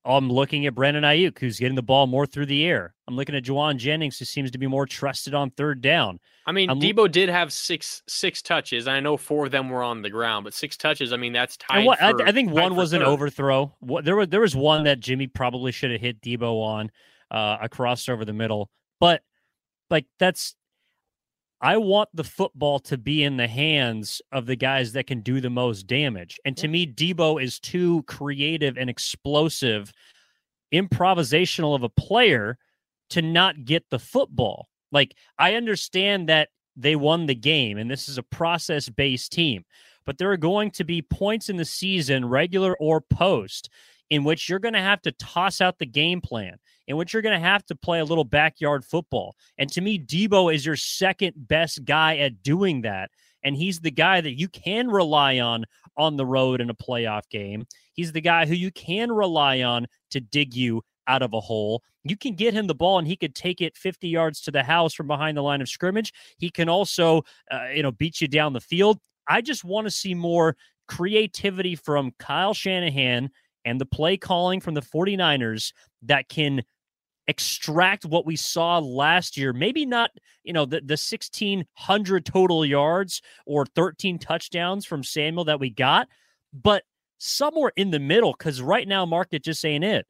I'm 0.04 0.30
looking 0.30 0.66
at 0.66 0.74
Brandon 0.76 1.02
Aiyuk, 1.02 1.40
who's 1.40 1.58
getting 1.58 1.74
the 1.74 1.82
ball 1.82 2.06
more 2.06 2.26
through 2.26 2.46
the 2.46 2.64
air. 2.64 2.94
I'm 3.08 3.16
looking 3.16 3.34
at 3.34 3.42
Jauan 3.42 3.76
Jennings, 3.76 4.20
who 4.20 4.24
seems 4.24 4.52
to 4.52 4.58
be 4.58 4.68
more 4.68 4.86
trusted 4.86 5.34
on 5.34 5.50
third 5.50 5.80
down. 5.80 6.20
I 6.46 6.52
mean, 6.52 6.70
I'm, 6.70 6.78
Deebo 6.78 7.10
did 7.10 7.28
have 7.28 7.52
six 7.52 8.04
six 8.06 8.40
touches. 8.40 8.86
I 8.86 9.00
know 9.00 9.16
four 9.16 9.46
of 9.46 9.50
them 9.50 9.68
were 9.68 9.82
on 9.82 10.02
the 10.02 10.10
ground, 10.10 10.44
but 10.44 10.54
six 10.54 10.76
touches. 10.76 11.12
I 11.12 11.16
mean, 11.16 11.32
that's 11.32 11.56
tied. 11.56 11.84
What, 11.84 11.98
for, 11.98 12.22
I, 12.22 12.28
I, 12.28 12.32
think 12.32 12.52
one 12.52 12.76
was 12.76 12.92
third. 12.92 13.02
an 13.02 13.08
overthrow. 13.08 13.74
There 14.04 14.14
was 14.14 14.28
there 14.28 14.40
was 14.40 14.54
one 14.54 14.84
that 14.84 15.00
Jimmy 15.00 15.26
probably 15.26 15.72
should 15.72 15.90
have 15.90 16.00
hit 16.00 16.20
Deebo 16.20 16.62
on, 16.62 16.92
uh, 17.32 17.58
a 17.62 17.68
cross 17.68 18.08
over 18.08 18.24
the 18.24 18.32
middle. 18.32 18.70
But 19.00 19.22
like 19.90 20.06
that's 20.20 20.54
I 21.60 21.78
want 21.78 22.10
the 22.12 22.24
football 22.24 22.78
to 22.80 22.98
be 22.98 23.22
in 23.22 23.36
the 23.36 23.48
hands 23.48 24.20
of 24.30 24.46
the 24.46 24.56
guys 24.56 24.92
that 24.92 25.06
can 25.06 25.20
do 25.20 25.40
the 25.40 25.50
most 25.50 25.86
damage. 25.86 26.38
And 26.44 26.56
to 26.58 26.68
me, 26.68 26.86
Deebo 26.86 27.42
is 27.42 27.58
too 27.58 28.02
creative 28.02 28.76
and 28.76 28.90
explosive, 28.90 29.92
improvisational 30.72 31.74
of 31.74 31.82
a 31.82 31.88
player 31.88 32.58
to 33.10 33.22
not 33.22 33.64
get 33.64 33.84
the 33.90 33.98
football. 33.98 34.68
Like, 34.92 35.14
I 35.38 35.54
understand 35.54 36.28
that 36.28 36.50
they 36.76 36.94
won 36.94 37.24
the 37.24 37.34
game 37.34 37.78
and 37.78 37.90
this 37.90 38.08
is 38.08 38.18
a 38.18 38.22
process 38.22 38.88
based 38.90 39.32
team, 39.32 39.64
but 40.04 40.18
there 40.18 40.30
are 40.30 40.36
going 40.36 40.70
to 40.72 40.84
be 40.84 41.00
points 41.00 41.48
in 41.48 41.56
the 41.56 41.64
season, 41.64 42.28
regular 42.28 42.76
or 42.78 43.00
post, 43.00 43.70
in 44.10 44.24
which 44.24 44.48
you're 44.48 44.58
going 44.58 44.74
to 44.74 44.80
have 44.80 45.02
to 45.02 45.12
toss 45.12 45.60
out 45.60 45.78
the 45.78 45.86
game 45.86 46.20
plan 46.20 46.56
in 46.86 46.96
which 46.96 47.12
you're 47.12 47.22
going 47.22 47.38
to 47.38 47.46
have 47.46 47.64
to 47.66 47.74
play 47.74 48.00
a 48.00 48.04
little 48.04 48.24
backyard 48.24 48.84
football. 48.84 49.34
And 49.58 49.70
to 49.72 49.80
me, 49.80 49.98
Deebo 49.98 50.54
is 50.54 50.64
your 50.64 50.76
second 50.76 51.34
best 51.36 51.84
guy 51.84 52.18
at 52.18 52.42
doing 52.42 52.82
that. 52.82 53.10
And 53.42 53.56
he's 53.56 53.80
the 53.80 53.90
guy 53.90 54.20
that 54.20 54.38
you 54.38 54.48
can 54.48 54.88
rely 54.88 55.38
on 55.40 55.64
on 55.96 56.16
the 56.16 56.26
road 56.26 56.60
in 56.60 56.70
a 56.70 56.74
playoff 56.74 57.28
game. 57.30 57.66
He's 57.92 58.12
the 58.12 58.20
guy 58.20 58.46
who 58.46 58.54
you 58.54 58.70
can 58.72 59.10
rely 59.10 59.62
on 59.62 59.86
to 60.10 60.20
dig 60.20 60.54
you 60.54 60.82
out 61.06 61.22
of 61.22 61.32
a 61.32 61.40
hole. 61.40 61.82
You 62.04 62.16
can 62.16 62.34
get 62.34 62.54
him 62.54 62.66
the 62.66 62.74
ball 62.74 62.98
and 62.98 63.06
he 63.06 63.16
could 63.16 63.34
take 63.34 63.60
it 63.60 63.76
50 63.76 64.08
yards 64.08 64.40
to 64.42 64.50
the 64.50 64.62
house 64.62 64.94
from 64.94 65.06
behind 65.06 65.36
the 65.36 65.42
line 65.42 65.60
of 65.60 65.68
scrimmage. 65.68 66.12
He 66.38 66.50
can 66.50 66.68
also, 66.68 67.22
uh, 67.50 67.68
you 67.74 67.82
know, 67.82 67.92
beat 67.92 68.20
you 68.20 68.28
down 68.28 68.52
the 68.52 68.60
field. 68.60 68.98
I 69.28 69.40
just 69.40 69.64
want 69.64 69.86
to 69.86 69.90
see 69.90 70.14
more 70.14 70.56
creativity 70.88 71.74
from 71.74 72.12
Kyle 72.18 72.54
Shanahan 72.54 73.30
and 73.66 73.78
the 73.80 73.84
play 73.84 74.16
calling 74.16 74.60
from 74.60 74.72
the 74.72 74.80
49ers 74.80 75.74
that 76.02 76.30
can 76.30 76.62
extract 77.28 78.04
what 78.04 78.24
we 78.24 78.36
saw 78.36 78.78
last 78.78 79.36
year. 79.36 79.52
Maybe 79.52 79.84
not, 79.84 80.10
you 80.44 80.52
know, 80.52 80.64
the, 80.64 80.80
the 80.80 80.92
1,600 80.92 82.24
total 82.24 82.64
yards 82.64 83.20
or 83.44 83.66
13 83.66 84.18
touchdowns 84.18 84.86
from 84.86 85.02
Samuel 85.02 85.44
that 85.46 85.60
we 85.60 85.68
got, 85.68 86.08
but 86.54 86.84
somewhere 87.18 87.72
in 87.76 87.90
the 87.90 87.98
middle 87.98 88.32
because 88.32 88.62
right 88.62 88.86
now, 88.86 89.04
market 89.04 89.42
just 89.42 89.64
ain't 89.64 89.84
it. 89.84 90.06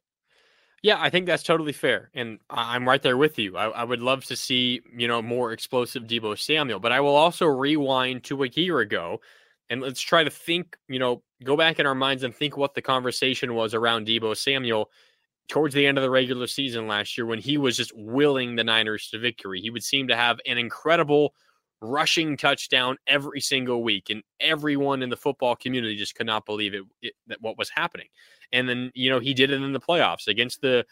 Yeah, 0.83 0.99
I 1.01 1.09
think 1.11 1.27
that's 1.27 1.43
totally 1.43 1.73
fair, 1.73 2.11
and 2.15 2.39
I'm 2.51 2.87
right 2.87 3.03
there 3.03 3.17
with 3.17 3.39
you. 3.39 3.57
I, 3.57 3.69
I, 3.71 3.83
would 3.83 4.03
love 4.03 4.25
to 4.27 4.37
see 4.37 4.83
you 4.97 5.09
know 5.09 5.21
more 5.23 5.53
explosive 5.53 6.05
Deebo 6.05 6.39
Samuel, 6.39 6.79
but 6.79 6.93
I 6.93 7.01
will 7.01 7.17
also 7.17 7.47
rewind 7.47 8.25
to 8.25 8.45
a 8.45 8.49
year 8.49 8.79
ago, 8.79 9.21
and 9.69 9.81
let's 9.81 10.01
try 10.01 10.23
to 10.23 10.31
think. 10.31 10.77
You 10.87 10.99
know, 10.99 11.23
go 11.45 11.57
back 11.57 11.79
in 11.79 11.87
our 11.87 11.95
minds 11.95 12.23
and 12.23 12.35
think 12.35 12.57
what 12.57 12.75
the 12.75 12.83
conversation 12.83 13.55
was 13.55 13.75
around 13.75 14.07
Deebo 14.07 14.37
Samuel 14.37 14.91
towards 15.49 15.75
the 15.75 15.87
end 15.87 15.99
of 15.99 16.03
the 16.03 16.11
regular 16.11 16.47
season 16.47 16.89
last 16.89 17.17
year 17.17 17.27
when 17.27 17.39
he 17.39 17.59
was 17.59 17.77
just 17.77 17.93
willing 17.97 18.57
the 18.57 18.65
Niners 18.65 19.09
to 19.11 19.19
victory. 19.19 19.61
He 19.61 19.71
would 19.71 19.85
seem 19.85 20.09
to 20.09 20.17
have 20.17 20.41
an 20.47 20.59
incredible 20.59 21.35
rushing 21.81 22.37
touchdown 22.37 22.97
every 23.07 23.41
single 23.41 23.83
week, 23.83 24.11
and 24.11 24.23
everyone 24.41 25.03
in 25.03 25.11
the 25.11 25.17
football 25.17 25.55
community 25.55 25.97
just 25.97 26.15
could 26.15 26.27
not 26.27 26.47
believe 26.47 26.75
it, 26.75 26.83
it 27.03 27.15
that 27.27 27.41
what 27.41 27.59
was 27.59 27.71
happening. 27.71 28.09
And 28.53 28.69
then 28.69 28.91
you 28.95 29.11
know 29.11 29.21
he 29.21 29.35
did 29.35 29.51
it 29.51 29.63
in 29.63 29.73
the 29.73 29.81
playoffs 29.81 30.27
against 30.29 30.61
the 30.61 30.85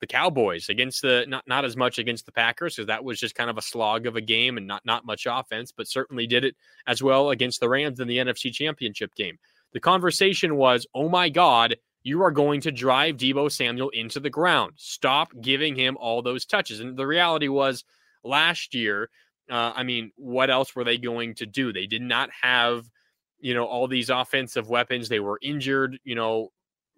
the 0.00 0.06
Cowboys, 0.06 0.68
against 0.68 1.00
the 1.02 1.24
not 1.28 1.46
not 1.46 1.64
as 1.64 1.76
much 1.76 1.98
against 1.98 2.26
the 2.26 2.32
Packers 2.32 2.74
because 2.74 2.88
that 2.88 3.04
was 3.04 3.20
just 3.20 3.36
kind 3.36 3.48
of 3.48 3.56
a 3.56 3.62
slog 3.62 4.06
of 4.06 4.16
a 4.16 4.20
game 4.20 4.56
and 4.56 4.66
not 4.66 4.84
not 4.84 5.06
much 5.06 5.26
offense, 5.30 5.72
but 5.72 5.88
certainly 5.88 6.26
did 6.26 6.44
it 6.44 6.56
as 6.86 7.02
well 7.02 7.30
against 7.30 7.60
the 7.60 7.68
Rams 7.68 8.00
in 8.00 8.08
the 8.08 8.18
NFC 8.18 8.52
Championship 8.52 9.14
game. 9.14 9.38
The 9.72 9.80
conversation 9.80 10.56
was, 10.56 10.86
"Oh 10.94 11.08
my 11.08 11.28
God." 11.28 11.76
You 12.04 12.20
are 12.24 12.32
going 12.32 12.60
to 12.62 12.72
drive 12.72 13.16
Deebo 13.16 13.48
Samuel 13.48 13.90
into 13.90 14.18
the 14.18 14.28
ground. 14.28 14.72
Stop 14.74 15.28
giving 15.40 15.76
him 15.76 15.96
all 16.00 16.20
those 16.20 16.44
touches. 16.44 16.80
And 16.80 16.96
the 16.96 17.06
reality 17.06 17.46
was 17.46 17.84
last 18.24 18.74
year, 18.74 19.08
uh, 19.48 19.72
I 19.74 19.84
mean, 19.84 20.10
what 20.16 20.50
else 20.50 20.74
were 20.74 20.82
they 20.82 20.98
going 20.98 21.34
to 21.36 21.46
do? 21.46 21.72
They 21.72 21.86
did 21.86 22.02
not 22.02 22.28
have, 22.40 22.90
you 23.38 23.54
know, 23.54 23.66
all 23.66 23.86
these 23.86 24.10
offensive 24.10 24.68
weapons. 24.68 25.08
They 25.08 25.20
were 25.20 25.38
injured, 25.42 25.98
you 26.02 26.16
know, 26.16 26.48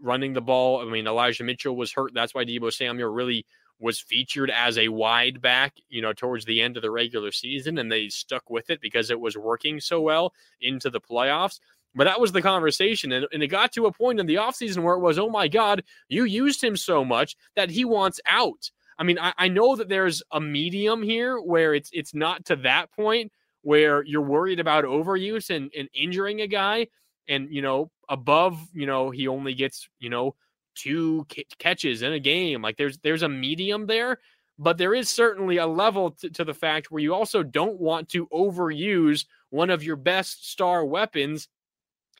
running 0.01 0.33
the 0.33 0.41
ball. 0.41 0.81
I 0.81 0.91
mean, 0.91 1.07
Elijah 1.07 1.45
Mitchell 1.45 1.77
was 1.77 1.93
hurt. 1.93 2.13
That's 2.15 2.35
why 2.35 2.45
Deebo 2.45 2.73
Samuel 2.73 3.11
really 3.11 3.45
was 3.81 4.01
featured 4.01 4.51
as 4.51 4.79
a 4.79 4.89
wide 4.89 5.41
back, 5.41 5.75
you 5.89 6.01
know, 6.01 6.13
towards 6.13 6.45
the 6.45 6.63
end 6.63 6.77
of 6.77 6.83
the 6.83 6.91
regular 6.91 7.33
season, 7.33 7.77
and 7.79 7.91
they 7.91 8.09
stuck 8.09 8.49
with 8.49 8.71
it 8.71 8.81
because 8.81 9.11
it 9.11 9.21
was 9.21 9.37
working 9.37 9.81
so 9.81 10.01
well 10.01 10.33
into 10.61 10.91
the 10.91 11.01
playoffs. 11.01 11.59
But 11.95 12.05
that 12.05 12.21
was 12.21 12.33
the 12.33 12.43
conversation. 12.43 13.13
And, 13.13 13.27
and 13.33 13.43
it 13.43 13.49
got 13.49 13.73
to 13.73 13.87
a 13.87 13.93
point 13.93 14.19
in 14.19 14.27
the 14.27 14.37
offseason 14.37 14.83
where 14.83 14.97
it 14.97 15.01
was, 15.01 15.19
oh 15.19 15.31
my 15.31 15.49
God, 15.49 15.85
you 16.09 16.25
used 16.25 16.63
him 16.63 16.77
so 16.77 17.05
much 17.05 17.37
that 17.55 17.71
he 17.71 17.85
wants 17.85 18.21
out. 18.27 18.71
I 18.99 19.05
mean, 19.05 19.19
I, 19.19 19.33
I 19.39 19.49
know 19.49 19.77
that 19.77 19.89
there's 19.89 20.23
a 20.33 20.41
medium 20.41 21.03
here 21.03 21.39
where 21.41 21.75
it's 21.75 21.91
it's 21.93 22.15
not 22.15 22.45
to 22.47 22.57
that 22.57 22.93
point 22.93 23.33
where 23.63 24.05
you're 24.05 24.23
worried 24.23 24.61
about 24.61 24.85
overuse 24.85 25.51
and, 25.51 25.71
and 25.77 25.89
injuring 25.95 26.41
a 26.41 26.47
guy. 26.47 26.89
And, 27.29 27.49
you 27.51 27.63
know, 27.63 27.91
above, 28.09 28.61
you 28.75 28.87
know, 28.87 29.11
he 29.11 29.29
only 29.29 29.55
gets, 29.55 29.89
you 29.99 30.11
know, 30.11 30.35
two 30.75 31.27
c- 31.33 31.47
catches 31.59 32.03
in 32.03 32.13
a 32.13 32.21
game. 32.21 32.61
Like 32.61 32.77
there's 32.77 32.99
there's 32.99 33.23
a 33.23 33.29
medium 33.29 33.87
there, 33.87 34.19
but 34.59 34.79
there 34.79 34.95
is 34.95 35.09
certainly 35.09 35.57
a 35.57 35.67
level 35.67 36.11
to, 36.11 36.31
to 36.31 36.45
the 36.45 36.55
fact 36.55 36.91
where 36.91 37.03
you 37.03 37.15
also 37.15 37.43
don't 37.43 37.81
want 37.81 38.09
to 38.11 38.27
overuse 38.27 39.25
one 39.51 39.71
of 39.71 39.83
your 39.83 39.97
best 39.97 40.51
star 40.51 40.85
weapons 40.85 41.49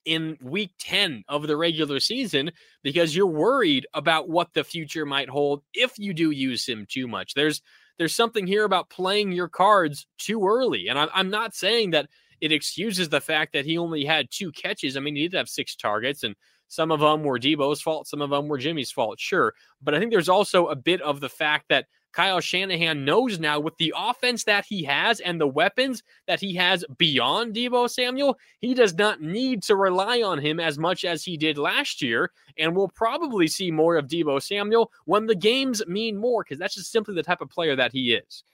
in 0.05 0.37
week 0.43 0.73
10 0.79 1.25
of 1.29 1.47
the 1.47 1.57
regular 1.57 2.01
season 2.01 2.51
because 2.83 3.15
you're 3.15 3.27
worried 3.27 3.87
about 3.95 4.29
what 4.29 4.53
the 4.55 4.65
future 4.65 5.07
might 5.07 5.29
hold 5.29 5.63
if 5.73 5.99
you 5.99 6.13
do 6.13 6.31
use 6.31 6.69
him 6.69 6.87
too 6.89 7.09
much. 7.09 7.35
There's 7.35 7.63
there's 7.99 8.15
something 8.15 8.47
here 8.47 8.65
about 8.65 8.91
playing 8.91 9.33
your 9.33 9.49
cards 9.49 10.07
too 10.19 10.47
early. 10.47 10.89
And 10.89 10.99
I'm, 10.99 11.09
I'm 11.15 11.31
not 11.31 11.55
saying 11.55 11.91
that 11.91 12.09
it 12.41 12.53
excuses 12.53 13.09
the 13.09 13.21
fact 13.21 13.53
that 13.53 13.65
he 13.65 13.79
only 13.79 14.05
had 14.05 14.31
two 14.31 14.53
catches. 14.53 14.97
I 14.97 15.01
mean, 15.01 15.17
he 15.17 15.29
did 15.29 15.37
have 15.37 15.49
six 15.49 15.77
targets, 15.77 16.25
and 16.25 16.35
some 16.69 16.91
of 16.91 17.01
them 17.01 17.23
were 17.23 17.39
Deebo's 17.39 17.81
fault, 17.81 18.09
some 18.09 18.21
of 18.21 18.31
them 18.31 18.49
were 18.49 18.59
Jimmy's 18.59 18.91
fault, 18.91 19.21
sure. 19.21 19.55
But 19.81 19.95
I 19.95 19.99
think 19.99 20.11
there's 20.11 20.29
also 20.29 20.67
a 20.67 20.77
bit 20.77 21.01
of 21.03 21.21
the 21.21 21.29
fact 21.29 21.67
that 21.69 21.87
Kyle 22.15 22.41
Shanahan 22.41 23.05
knows 23.05 23.41
now 23.41 23.59
with 23.59 23.77
the 23.77 23.93
offense 23.97 24.45
that 24.45 24.65
he 24.65 24.85
has 24.85 25.19
and 25.19 25.41
the 25.41 25.49
weapons 25.49 26.05
that 26.29 26.39
he 26.39 26.55
has 26.55 26.85
beyond 26.97 27.55
Deebo 27.55 27.91
Samuel, 27.91 28.39
he 28.61 28.73
does 28.73 28.95
not 28.95 29.21
need 29.21 29.65
to 29.65 29.75
rely 29.75 30.23
on 30.23 30.39
him 30.39 30.61
as 30.61 30.79
much 30.79 31.05
as 31.05 31.25
he 31.25 31.37
did 31.37 31.59
last 31.59 32.01
year. 32.01 32.31
And 32.57 32.77
we'll 32.77 32.89
probably 32.89 33.49
see 33.49 33.73
more 33.73 33.97
of 33.97 34.07
Deebo 34.07 34.41
Samuel 34.41 34.93
when 35.07 35.27
the 35.27 35.35
games 35.35 35.85
mean 35.89 36.17
more, 36.17 36.45
because 36.45 36.61
that's 36.61 36.77
just 36.77 36.93
simply 36.93 37.17
the 37.17 37.23
type 37.25 37.41
of 37.41 37.51
player 37.51 37.75
that 37.75 37.93
he 37.93 38.15
is. 38.15 38.45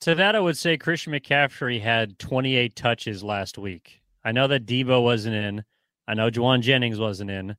To 0.00 0.16
that, 0.16 0.34
I 0.34 0.40
would 0.40 0.56
say 0.56 0.76
Christian 0.76 1.12
McCaffrey 1.12 1.80
had 1.80 2.18
28 2.18 2.74
touches 2.74 3.22
last 3.22 3.56
week. 3.56 4.00
I 4.24 4.32
know 4.32 4.48
that 4.48 4.66
Deebo 4.66 5.04
wasn't 5.04 5.36
in. 5.36 5.64
I 6.08 6.14
know 6.14 6.28
Jauan 6.28 6.60
Jennings 6.60 6.98
wasn't 6.98 7.30
in, 7.30 7.54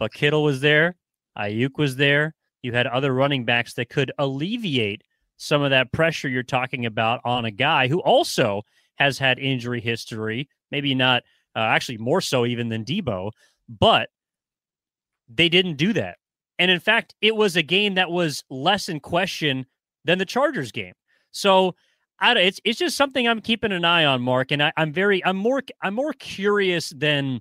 but 0.00 0.12
Kittle 0.12 0.42
was 0.42 0.60
there. 0.60 0.96
Aiyuk 1.38 1.78
was 1.78 1.94
there 1.94 2.34
you 2.62 2.72
had 2.72 2.86
other 2.86 3.12
running 3.12 3.44
backs 3.44 3.74
that 3.74 3.88
could 3.88 4.12
alleviate 4.18 5.02
some 5.36 5.62
of 5.62 5.70
that 5.70 5.92
pressure 5.92 6.28
you're 6.28 6.42
talking 6.42 6.86
about 6.86 7.20
on 7.24 7.44
a 7.44 7.50
guy 7.50 7.88
who 7.88 8.00
also 8.00 8.62
has 8.96 9.18
had 9.18 9.38
injury 9.38 9.80
history, 9.80 10.48
maybe 10.70 10.94
not 10.94 11.22
uh, 11.56 11.60
actually 11.60 11.98
more 11.98 12.20
so 12.20 12.46
even 12.46 12.68
than 12.68 12.84
Deebo, 12.84 13.30
but 13.68 14.08
they 15.28 15.48
didn't 15.48 15.76
do 15.76 15.92
that. 15.92 16.18
And 16.58 16.70
in 16.70 16.80
fact, 16.80 17.14
it 17.20 17.34
was 17.34 17.56
a 17.56 17.62
game 17.62 17.94
that 17.94 18.10
was 18.10 18.44
less 18.48 18.88
in 18.88 19.00
question 19.00 19.66
than 20.04 20.18
the 20.18 20.24
Chargers 20.24 20.70
game. 20.70 20.94
So 21.32 21.74
I, 22.20 22.38
it's 22.38 22.60
it's 22.64 22.78
just 22.78 22.96
something 22.96 23.26
I'm 23.26 23.40
keeping 23.40 23.72
an 23.72 23.84
eye 23.84 24.04
on, 24.04 24.22
Marc. 24.22 24.52
And 24.52 24.62
I, 24.62 24.72
I'm 24.76 24.92
very 24.92 25.24
I'm 25.24 25.36
more 25.36 25.62
I'm 25.82 25.94
more 25.94 26.12
curious 26.12 26.90
than 26.90 27.40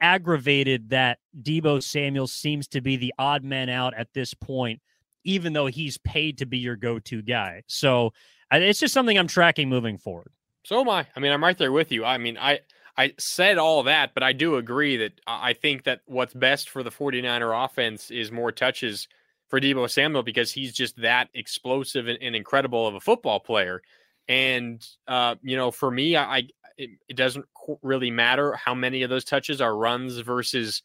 aggravated 0.00 0.90
that 0.90 1.18
Deebo 1.40 1.82
Samuel 1.82 2.26
seems 2.26 2.68
to 2.68 2.80
be 2.80 2.96
the 2.96 3.14
odd 3.18 3.44
man 3.44 3.68
out 3.68 3.94
at 3.94 4.12
this 4.14 4.34
point, 4.34 4.80
even 5.24 5.52
though 5.52 5.66
he's 5.66 5.98
paid 5.98 6.38
to 6.38 6.46
be 6.46 6.58
your 6.58 6.76
go 6.76 6.98
to 7.00 7.22
guy. 7.22 7.62
So 7.66 8.12
it's 8.50 8.80
just 8.80 8.94
something 8.94 9.18
I'm 9.18 9.28
tracking 9.28 9.68
moving 9.68 9.98
forward. 9.98 10.30
So 10.64 10.80
am 10.80 10.88
I. 10.88 11.06
I 11.16 11.20
mean, 11.20 11.32
I'm 11.32 11.42
right 11.42 11.56
there 11.56 11.72
with 11.72 11.92
you. 11.92 12.04
I 12.04 12.18
mean, 12.18 12.38
I. 12.38 12.60
I 12.96 13.14
said 13.16 13.58
all 13.58 13.84
that, 13.84 14.12
but 14.12 14.24
I 14.24 14.32
do 14.32 14.56
agree 14.56 14.96
that 14.96 15.20
I 15.24 15.52
think 15.52 15.84
that 15.84 16.00
what's 16.06 16.34
best 16.34 16.68
for 16.68 16.82
the 16.82 16.90
49er 16.90 17.64
offense 17.64 18.10
is 18.10 18.32
more 18.32 18.50
touches 18.50 19.06
for 19.46 19.60
Deebo 19.60 19.88
Samuel 19.88 20.24
because 20.24 20.50
he's 20.50 20.72
just 20.72 21.00
that 21.00 21.28
explosive 21.32 22.08
and, 22.08 22.18
and 22.20 22.34
incredible 22.34 22.88
of 22.88 22.96
a 22.96 23.00
football 23.00 23.38
player. 23.38 23.82
And 24.28 24.84
uh, 25.06 25.36
you 25.42 25.56
know, 25.56 25.70
for 25.70 25.90
me, 25.90 26.16
I, 26.16 26.48
it, 26.76 26.90
it 27.08 27.16
doesn't 27.16 27.46
really 27.82 28.10
matter 28.10 28.54
how 28.54 28.74
many 28.74 29.02
of 29.02 29.10
those 29.10 29.24
touches 29.24 29.60
are 29.60 29.76
runs 29.76 30.18
versus 30.18 30.82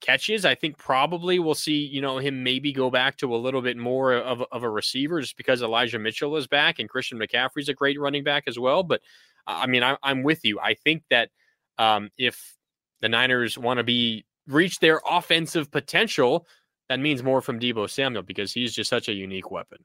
catches. 0.00 0.44
I 0.44 0.54
think 0.54 0.78
probably 0.78 1.38
we'll 1.38 1.54
see, 1.54 1.84
you 1.84 2.00
know, 2.00 2.18
him 2.18 2.42
maybe 2.42 2.72
go 2.72 2.90
back 2.90 3.16
to 3.18 3.34
a 3.34 3.36
little 3.36 3.62
bit 3.62 3.76
more 3.76 4.12
of, 4.12 4.42
of 4.52 4.62
a 4.62 4.70
receiver 4.70 5.20
just 5.20 5.36
because 5.36 5.62
Elijah 5.62 5.98
Mitchell 5.98 6.36
is 6.36 6.46
back 6.46 6.78
and 6.78 6.88
Christian 6.88 7.18
McCaffrey's 7.18 7.68
a 7.68 7.74
great 7.74 8.00
running 8.00 8.24
back 8.24 8.44
as 8.46 8.58
well. 8.58 8.82
But 8.82 9.00
I 9.46 9.66
mean, 9.66 9.82
I, 9.82 9.96
am 10.04 10.22
with 10.22 10.44
you. 10.44 10.60
I 10.60 10.74
think 10.74 11.02
that 11.10 11.30
um, 11.78 12.10
if 12.18 12.56
the 13.00 13.08
Niners 13.08 13.56
want 13.56 13.78
to 13.78 13.84
be 13.84 14.24
reach 14.46 14.78
their 14.78 15.00
offensive 15.08 15.70
potential, 15.70 16.46
that 16.88 17.00
means 17.00 17.22
more 17.22 17.40
from 17.40 17.60
Deebo 17.60 17.88
Samuel 17.88 18.22
because 18.22 18.52
he's 18.52 18.74
just 18.74 18.90
such 18.90 19.08
a 19.08 19.12
unique 19.12 19.50
weapon. 19.50 19.78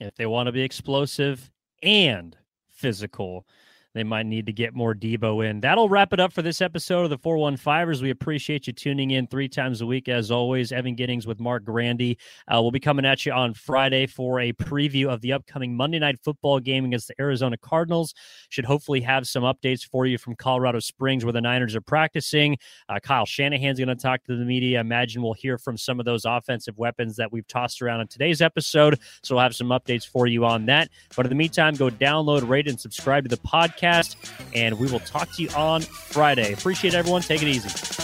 If 0.00 0.14
they 0.16 0.26
want 0.26 0.46
to 0.46 0.52
be 0.52 0.62
explosive 0.62 1.50
and 1.82 2.36
physical, 2.68 3.46
they 3.94 4.02
might 4.02 4.26
need 4.26 4.46
to 4.46 4.52
get 4.52 4.74
more 4.74 4.92
Deebo 4.92 5.48
in. 5.48 5.60
That'll 5.60 5.88
wrap 5.88 6.12
it 6.12 6.18
up 6.18 6.32
for 6.32 6.42
this 6.42 6.60
episode 6.60 7.04
of 7.04 7.10
the 7.10 7.18
415ers. 7.18 8.02
We 8.02 8.10
appreciate 8.10 8.66
you 8.66 8.72
tuning 8.72 9.12
in 9.12 9.28
three 9.28 9.48
times 9.48 9.80
a 9.80 9.86
week, 9.86 10.08
as 10.08 10.32
always. 10.32 10.72
Evan 10.72 10.96
Giddings 10.96 11.28
with 11.28 11.38
Marc 11.38 11.64
Grandi. 11.64 12.18
Uh, 12.48 12.60
we'll 12.60 12.72
be 12.72 12.80
coming 12.80 13.06
at 13.06 13.24
you 13.24 13.32
on 13.32 13.54
Friday 13.54 14.06
for 14.06 14.40
a 14.40 14.52
preview 14.52 15.08
of 15.08 15.20
the 15.20 15.32
upcoming 15.32 15.76
Monday 15.76 16.00
night 16.00 16.18
football 16.24 16.58
game 16.58 16.84
against 16.84 17.06
the 17.06 17.14
Arizona 17.20 17.56
Cardinals. 17.56 18.14
Should 18.48 18.64
hopefully 18.64 19.00
have 19.02 19.28
some 19.28 19.44
updates 19.44 19.86
for 19.86 20.06
you 20.06 20.18
from 20.18 20.34
Colorado 20.34 20.80
Springs 20.80 21.24
where 21.24 21.32
the 21.32 21.40
Niners 21.40 21.76
are 21.76 21.80
practicing. 21.80 22.58
Uh, 22.88 22.98
Kyle 22.98 23.26
Shanahan's 23.26 23.78
going 23.78 23.88
to 23.88 23.94
talk 23.94 24.24
to 24.24 24.36
the 24.36 24.44
media. 24.44 24.78
I 24.78 24.80
imagine 24.80 25.22
we'll 25.22 25.34
hear 25.34 25.56
from 25.56 25.76
some 25.76 26.00
of 26.00 26.04
those 26.04 26.24
offensive 26.24 26.76
weapons 26.78 27.14
that 27.16 27.30
we've 27.30 27.46
tossed 27.46 27.80
around 27.80 28.00
in 28.00 28.08
today's 28.08 28.42
episode. 28.42 28.98
So 29.22 29.36
we'll 29.36 29.44
have 29.44 29.54
some 29.54 29.68
updates 29.68 30.06
for 30.06 30.26
you 30.26 30.44
on 30.44 30.66
that. 30.66 30.88
But 31.14 31.26
in 31.26 31.30
the 31.30 31.36
meantime, 31.36 31.76
go 31.76 31.90
download, 31.90 32.48
rate, 32.48 32.66
and 32.66 32.80
subscribe 32.80 33.22
to 33.22 33.28
the 33.28 33.36
podcast 33.36 33.83
podcast. 33.84 34.16
And 34.54 34.78
we 34.78 34.90
will 34.90 35.00
talk 35.00 35.30
to 35.32 35.42
you 35.42 35.48
on 35.50 35.82
Friday. 35.82 36.52
Appreciate 36.52 36.94
everyone. 36.94 37.22
Take 37.22 37.42
it 37.42 37.48
easy. 37.48 38.03